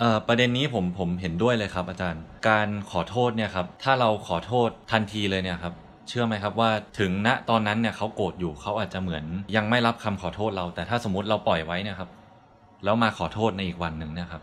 [0.00, 5.74] เอ่อประเด็นนี้ผมผมเห็นด้วยเลยครับ อาจารย์ การขอโทษเนี่ยครับ ถ้าเราขอโทษทันทีเลยเนี่ยครับ
[6.08, 9.24] เชื่อไหมครับว่าถึงณตอนนั้นเนี่ยเขาโกรธอยู่เขาอาจจะเหมือน
[9.56, 12.10] ยังไม่รับคำขอโทษเรา แต่ถ้าสมมติเราปล่อยไว้เนี่ยครับ
[12.84, 14.42] แล้วมาขอโทษในอีกวันหนึ่งเนะครับ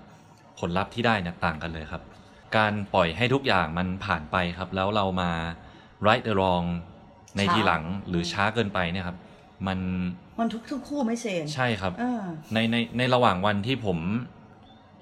[0.60, 2.02] ผลลัพธ์ที่ได้เนี่ยต่างกันเลยครับ
[2.58, 5.32] การปล่อยให้ทุกอย่างมันผ่านไปครับ แล้วเรามา
[6.08, 6.66] right the wrong
[7.38, 9.18] ในช้าทีหลังหรือช้าเกินไปเนี่ยครับ
[9.68, 9.80] มัน
[10.40, 13.98] มันทุกทั้งคู่ไม่เชนใช่ครับอ่าในในในระหว่างวันที่ผม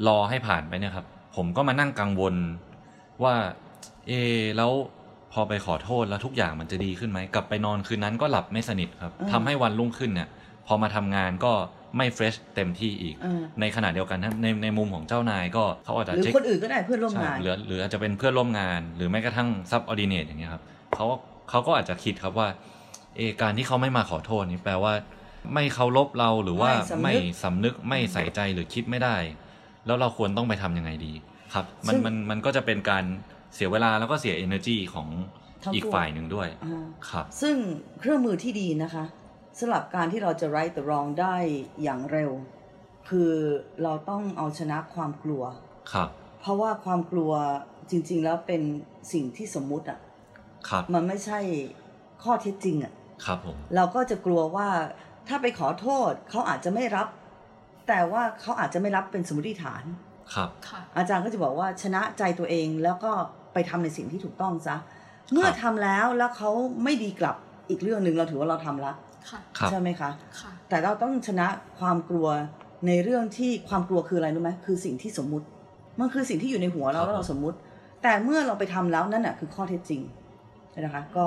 [0.08, 2.36] รอให้ผ่านไปเนี่ยครับ ผมก็มานั่งกังวล
[3.24, 3.36] ว่า
[4.08, 4.72] เอะแล้ว
[5.34, 10.30] พอไปขอโทษแล้วทุกอย่างมันจะดีขึ้นไหมกลับไปนอนคืนนั้นก็หลับไม่สนิทครับอืมทำให้วันรุ่งขึ้นเนี่ย
[10.68, 11.54] พอมาทำงานก็
[11.98, 20.64] ไม่เฟรชเต็มที่อีกอ่าในขณะเดียวกันนะในในมุมของเจ้านายก็เขาอาจจะหรือเช็ค คนอื่นก็ได้เพื่อนร่วมใช่งานหรือหรืออาจจะเป็นเพื่อนร่วมงาน หรือแม้กระทั่งซับออดิเนตอย่างเงี้ยครับ
[20.96, 21.06] เขา
[21.50, 22.48] เขาก็อาจจะคิดครับว่า
[23.16, 24.94] เอะการที่เขาไม่มาขอโทษนี่แปลว่า
[25.54, 26.72] ไม่เคารพเราหรือว่า
[27.04, 29.16] ไม่ไม่สำนึกสำนึกไม่ใส่ใจหรือคิดไม่ได้
[29.86, 31.14] แล้วเราควรต้องไปทำยังไงดี
[31.54, 33.04] ครับมันซึ่งมันมันก็จะเป็นการ
[33.56, 35.08] เสียเวลาแล้วก็เสีย energy ของ
[35.64, 37.56] ทั้งอีกคู่ฝ่ายหนึ่งด้วยอ่าครับ ซึ่ง
[38.00, 39.06] เครื่องมือที่ดีนะคะ
[39.60, 41.36] สำหรับการที่เราจะ right the wrong ได้
[41.84, 42.32] อย่างเร็ว
[43.10, 43.32] คือ
[43.84, 45.44] เราต้องเอาชนะความกลัว
[45.94, 47.32] ครับ เพราะว่าความกลัว
[47.92, 48.62] จริง ๆ แล้วเป็น
[49.14, 50.00] สิ่งที่สมมุติอะ
[50.70, 51.40] ครับมันไม่ใช่
[52.24, 52.94] ข้อเท็จจริงอะ
[53.26, 54.68] ครับผมเราก็จะกลัวว่า
[55.28, 57.08] ถ้าไปขอโทษเขาอาจจะไม่รับ
[57.88, 59.84] แต่ว่าเขาอาจจะไม่รับเป็นสมมติฐาน
[60.34, 63.12] ครับค่ะอาจารย์ก็จะบอกว่าชนะใจตัวเองแล้วก็
[63.54, 64.76] ไปทำในสิ่งที่ถูกต้องซะ
[65.32, 66.50] เมื่อทำแล้วแล้วเขา
[66.84, 67.36] ไม่ดีกลับ
[67.70, 69.13] อีกเรื่องหนึ่งเราถือว่าเราทำละค่ะครับ
[69.72, 70.10] ใช่ไหมคะ
[70.40, 71.48] ค่ะแต่เราต้องชนะ
[71.80, 72.28] ความกลัว
[72.88, 75.46] ในเรื่องที่ความกลัวคืออะไรรู้ไหมคือสิ่งที่สมมุติ
[76.00, 77.58] มันคือสิ่งที่อยู่ในหัวเราครับแล้วเราสมมุติ
[78.04, 80.02] แต่เมื่อเราไปทำแล้วนั่นน่ะคือข้อเท็จจริง
[80.80, 81.26] นะคะ ก็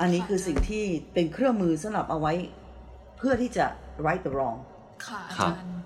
[0.00, 2.32] อันนี้คือสิ่งที่เป็นเครื่องมือสำหรับเอาไว้
[3.18, 3.66] เพื่อที่จะ
[4.06, 4.58] right the wrong
[5.06, 5.76] ค่ะอาครับจารย์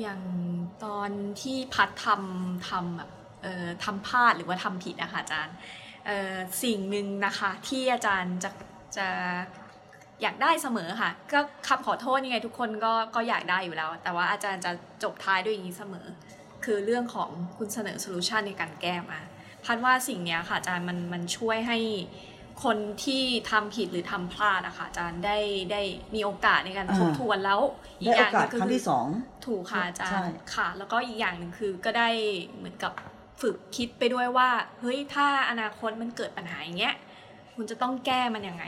[0.00, 0.20] อย่าง
[0.84, 1.10] ตอน
[1.42, 3.10] ที่พัดทำทำแบบ
[3.42, 5.54] เอ่อทำพลาดหรือว่าทำผิดนะคะอาจารย์
[6.06, 8.50] เอ่อสิ่งหนึ่งนะคะที่อาจารย์จะ
[8.96, 9.08] จะ
[10.22, 16.06] อยากได้เสมอค่ะ ก็คำขอโทษยังไงทุกคนก็ก็อยากได้อยู่แล้ว แต่ว่าอาจารย์จะจบท้ายด้วยอย่างนี้เสมอ
[16.64, 19.20] คือเรื่องของคุณเสนอโซลูชันในการแก้มา
[19.64, 21.78] พัดว่าสิ่งเนี้ยค่ะอาจารย์มันมันช่วยให้
[22.64, 25.38] คนที่ทำผิดหรือทำพลาดอะค่ะอาจารย์ได้
[25.72, 25.82] ได้
[26.14, 27.60] มีโอกาสในการอ่าทบทวนแล้ว
[28.00, 29.06] อีกได้อโอย่างหกาสนึ่งก็ครั้งคือที่สอง
[29.46, 32.08] ถูกค่ะอาจารใช่ย์ค่ะ แล้วก็อีกอย่างหนึ่งคือก็ได้
[32.56, 32.92] เหมือนกับ
[33.40, 34.48] ฝึกคิดไปด้วยว่า
[34.80, 36.94] เฮ้ยถ้าอนาคตมันเกิดปัญหาอย่างเงี้ย
[37.54, 38.64] คุณจะต้องแก้มันยังไง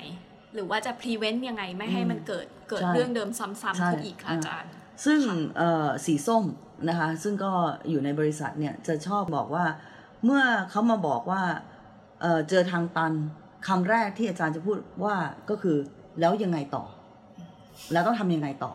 [0.55, 4.71] หรือว่าจะ prevent ยังไงไม่ให้มันเกิดเกิดใช่เรื่องเดิมซ้ำใช่ๆขึ้นอีกค่ะอาจารย์
[5.05, 6.45] ซึ่งค่ะเอ่อสีส้ม
[6.89, 7.53] นะคะ ซึ่งก็
[7.91, 9.65] อยู่ในบริษัทเนี่ยจะชอบบอกว่า
[10.25, 11.43] เมื่อเขามาบอกว่า
[12.21, 13.13] เอ่อเจอทางตัน
[13.69, 15.17] คำแรกที่อาจารย์จะพูดว่า
[15.51, 15.77] ก็คือ
[16.21, 16.85] แล้วยังไงต่อ
[17.93, 18.73] แล้วต้องทำยังไงต่อ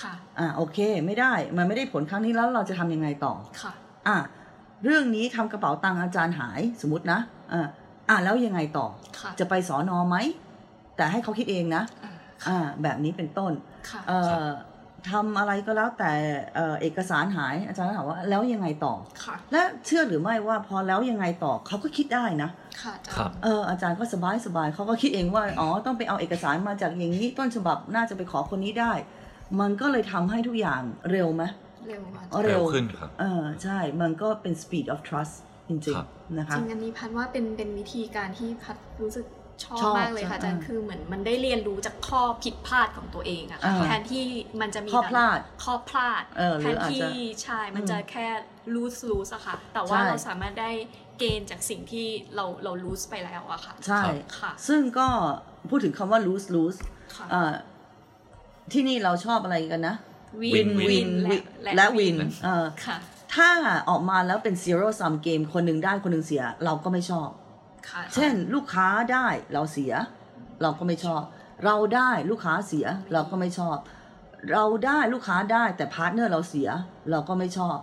[0.00, 3.72] ค่ะ อ่าโอเค ไม่ได้ มันไม่ได้ผลครั้งนี้แล้วเราจะทำยังไงต่อ ค่ะ
[4.08, 4.16] อะ
[4.84, 7.20] เรื่องนี้ทำกระเป๋าตังค์อาจารย์หายสมมตินะ
[7.52, 7.66] อ่า
[8.08, 8.86] อะแล้วยังไงต่อ
[9.18, 10.16] ค่ะจะไปสอนอไหม
[10.96, 12.12] แต่ให้เขาคิดเองนะอ่า
[12.48, 13.52] อ่าแบบนี้เป็นต้น
[13.88, 14.46] ค่ะเอ่อ
[15.12, 16.12] ทำอะไรก็แล้วแต่
[16.54, 22.50] เอ่อเอกสารหายอาจารย์ก็ถามว่าแล้วยังไงต่อค่ะและเชื่อหรือไม่ว่าพอแล้วยังไงต่อเขาก็คิดได้นะ
[22.82, 28.92] ค่ะอาจารครับย์เอออาจารย์ก็สบายสบายเขาก็คิดเองว่าอ๋อต้องไปเอาเอกสารมาจากอย่างนี้ต้นฉบับน่าจะไปขอคนนี้ได้
[29.60, 31.42] มันก็เลยทำให้ทุกอย่างเร็วไหม
[31.88, 35.34] เร็วค่ะอาอ๋อจารย์เร็วเร็วขึ้นครับเออใช่มันก็เป็น speed of trust
[35.68, 39.26] จริงครับๆนะคะจริงอันนี้พัดว่าเป็นเป็นวิธีการที่พัดรู้สึก
[39.62, 44.24] ชอบชอบมากเลยค่ะอาจารย์อ่าคือเหมือนมันได้เรียนรู้จากข้อผิดพลาดของตัวเองอะค่ะอ่าแทนที่
[44.60, 47.08] มันจะมีข้อพลาดข้อพลาดเออหแทรือนอาจที่จะ
[47.42, 48.26] ใช่มันอืมจะแค่
[48.74, 50.70] lose lose อะค่ะแต่ว่าใช่เราสามารถได้
[51.18, 54.02] เกณฑ์จากสิ่งที่เราเรา lose ไปแล้วอะค่ะใช่
[54.38, 55.06] ค่ะ ซึ่งก็
[55.68, 56.78] พูดถึงคำว่า lose lose
[57.16, 57.52] ค่ะเอ่อ
[58.72, 59.96] ที่นี่เราชอบอะไรกันนะ
[60.42, 61.32] win win win และ
[61.76, 62.96] และวิน win เออค่ะ
[63.34, 63.48] ถ้า
[63.88, 67.28] ออกมาแล้วเป็น zero sum game คนหนึ่งได้คนหนึ่งเสียเราก็ไม่ชอบ
[67.90, 69.92] ค่ะ เช่นลูกค้าได้เราเสีย
[70.62, 71.22] เราก็ไม่ชอบ
[71.64, 73.76] เราได้ลูกค้าเสียเราก็ไม่ชอบ
[74.52, 76.68] เราได้ลูกค้าได้แต่ partner เราเสีย
[77.10, 77.78] เราก็ไม่ชอบ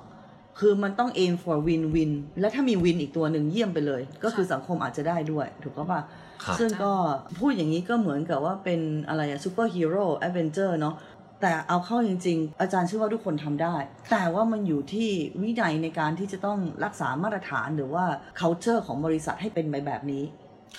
[0.59, 6.01] คือมันต้อง aim for win win และถ้ามี win อีกตัวหนึ่งเยี่ยมไปเลย ก็คือสังคมอาจจะได้ด้วย ถูกก็ป่ะ
[6.43, 6.93] ครับซึ่งก็
[7.39, 10.95] พูดอย่างนี้ก็เหมือนกับว่าเป็นอะไรอะ superhero Avengers เนาะ
[11.41, 13.75] แต่เอาเข้าจริง ๆ อาจารย์เชื่อว่าทุกคนทำได้
[14.11, 15.09] แต่ว่ามันอยู่ที่
[15.41, 18.05] วินัยในการที่จะต้องรักษามาตรฐานหรือว่า
[18.39, 20.23] culture ของบริษัทให้เป็นไปแบบนี้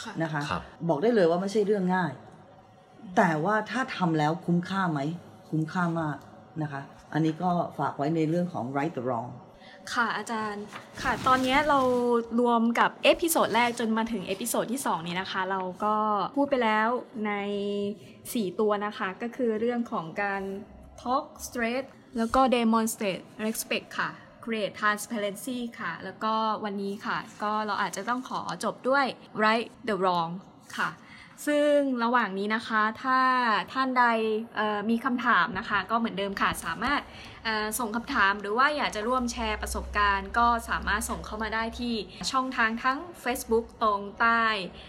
[0.03, 2.13] ค่ะนะคะครับบอกได้เลยว่าไม่ใช่เรื่องง่าย
[3.17, 5.01] แต่ว่าถ้าทำแล้วคุ้มค่าไหม
[5.51, 6.17] คุ้มค่ามาก
[6.63, 9.29] นะคะ อันนี้ก็ฝากไว้ในเรื่องของ right the wrong
[9.95, 10.65] ค่ะอาจารย์
[11.03, 11.81] ค่ะตอนนี้เรา
[12.41, 15.97] รวมกับ episode แรกจนมาถึง episode ที่ 2 นี้นะคะ เราก็
[16.37, 16.89] พูดไปแล้ว
[17.27, 17.33] ใน
[17.97, 20.43] 4 ตัวนะคะ ก็คือเรื่องของการ
[21.03, 21.87] talk straight
[22.19, 24.11] แล้วก็ demonstrate respect ค่ะ
[24.45, 29.07] create transparency ค่ะ แล้วก็วันนี้ค่ะ ก็เราอาจจะต้องขอจบด้วย
[29.45, 30.31] right the wrong
[30.77, 30.89] ค่ะ
[31.47, 33.19] ซึ่งระหว่างนี้นะคะถ้า
[33.73, 34.05] ท่านใด
[34.57, 37.03] เอ่อมีคำถามนะคะ ก็เหมือนเดิมค่ะสามารถ
[37.45, 41.95] เอ่อส่งคำถามหรือว่าอยากจะร่วมแชร์ประสบการณ์ ก็สามารถส่งเข้ามาได้ที่
[42.31, 44.45] ช่องทางทั้ง Facebook ตรงใต้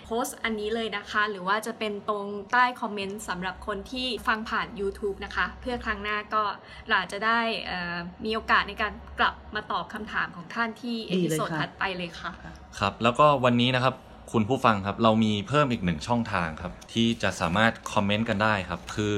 [0.05, 6.43] โพสต์อันนี้เลยนะคะ หรือว่าจะเป็นตรงใต้คอมเมนต์สำหรับคนที่ฟังผ่าน YouTube นะคะ เพื่อครั้งหน้าก็
[6.87, 7.95] เราอาจจะได้เอ่อ
[8.25, 12.31] มีโอกาสในการกลับมาตอบคำถามของท่านที่เอดีพิเลยโซดค่ะถัดไปเลยค่ะ
[12.79, 13.95] ครับ แล้วก็วันนี้นะครับ
[14.31, 19.15] คุณผู้ฟังครับ เรามีเพิ่มอีกหนึ่งช่องทางครับ ที่จะสามารถคอมเมนต์กันได้ครับ คือ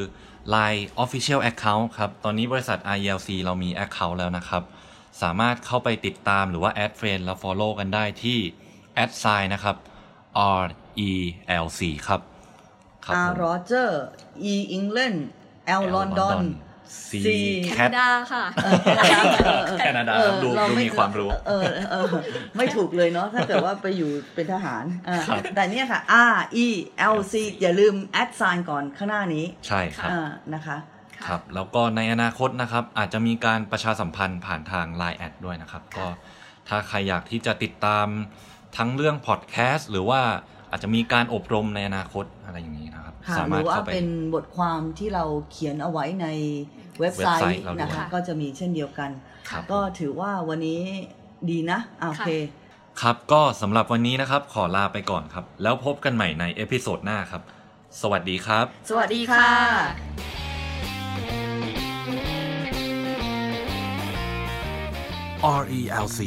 [0.53, 4.63] Line Official Account ครับ ตอนนี้บริษัท ILC เรามี Account แล้วนะครับ
[5.21, 8.39] สามารถเข้าไปติดตามหรือว่า add friend แล้ว follow กันได้ที่
[9.03, 9.75] add sign นะครับ
[10.61, 10.63] R
[11.09, 11.11] E
[11.65, 12.21] L C ครับ
[13.05, 13.89] ครับ R Roger
[14.53, 15.19] E England
[15.81, 16.45] L L London
[16.85, 22.05] London C สี่แค Cat นาดาค่ะเออแคนาดาเออเออแคนาดาเออดูเรดูมีความรู้เออเออเออ
[22.57, 26.01] ไม่ถูกเลยเนาะถ้าเกิดว่าไปอยู่เป็นทหารอ่าครับแต่เนี่ยค่ะ
[26.33, 26.67] R E
[27.15, 30.77] L C อย่าลืม add sign ก่อนข้างหน้านี้ ใช่ครับอ่านะคะ
[31.25, 36.05] ครับ แล้วก็ในอนาคตนะครับ อาจจะมีการประชาสัมพันธ์ผ่านทาง Line แอดด้วยนะครับ ก็
[36.69, 38.07] ถ้าใครอยากที่จะติดตาม
[38.77, 40.21] ทั้งเรื่องพอดแคสต์หรือว่า
[40.71, 43.04] อาจจะมีการอบรมในอนาคตอะไรอย่างนี้นะครับค่ะ
[43.37, 46.27] สาหมารรืถอว่าเข้าไปเป็นบทความที่เราเขียนเอาไว้ใน
[46.99, 49.09] เว็บไซเว็บไซต์ต์เราด้วยนะคะก็จะมีเช่นเดียวกัน
[49.49, 50.81] ครับก็ถือว่าวันนี้
[51.49, 52.29] ดีนะอะโอเค
[53.01, 57.41] ครับก็สำหรับวันนี้นะครับ ขอลาไปก่อนครับ แล้วพบกันใหม่ใน episode หน้าครับ
[58.01, 59.49] สวัสดีครับ สวัสดีค่ะ
[65.61, 66.19] RELC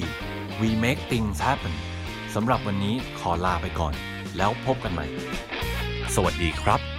[0.60, 1.74] We Make Things Happen
[2.34, 3.92] สำหรับวันนี้ขอลาไปก่อน
[4.36, 5.06] แล้วพบกันใหม่
[6.16, 6.97] สวัสดีครับ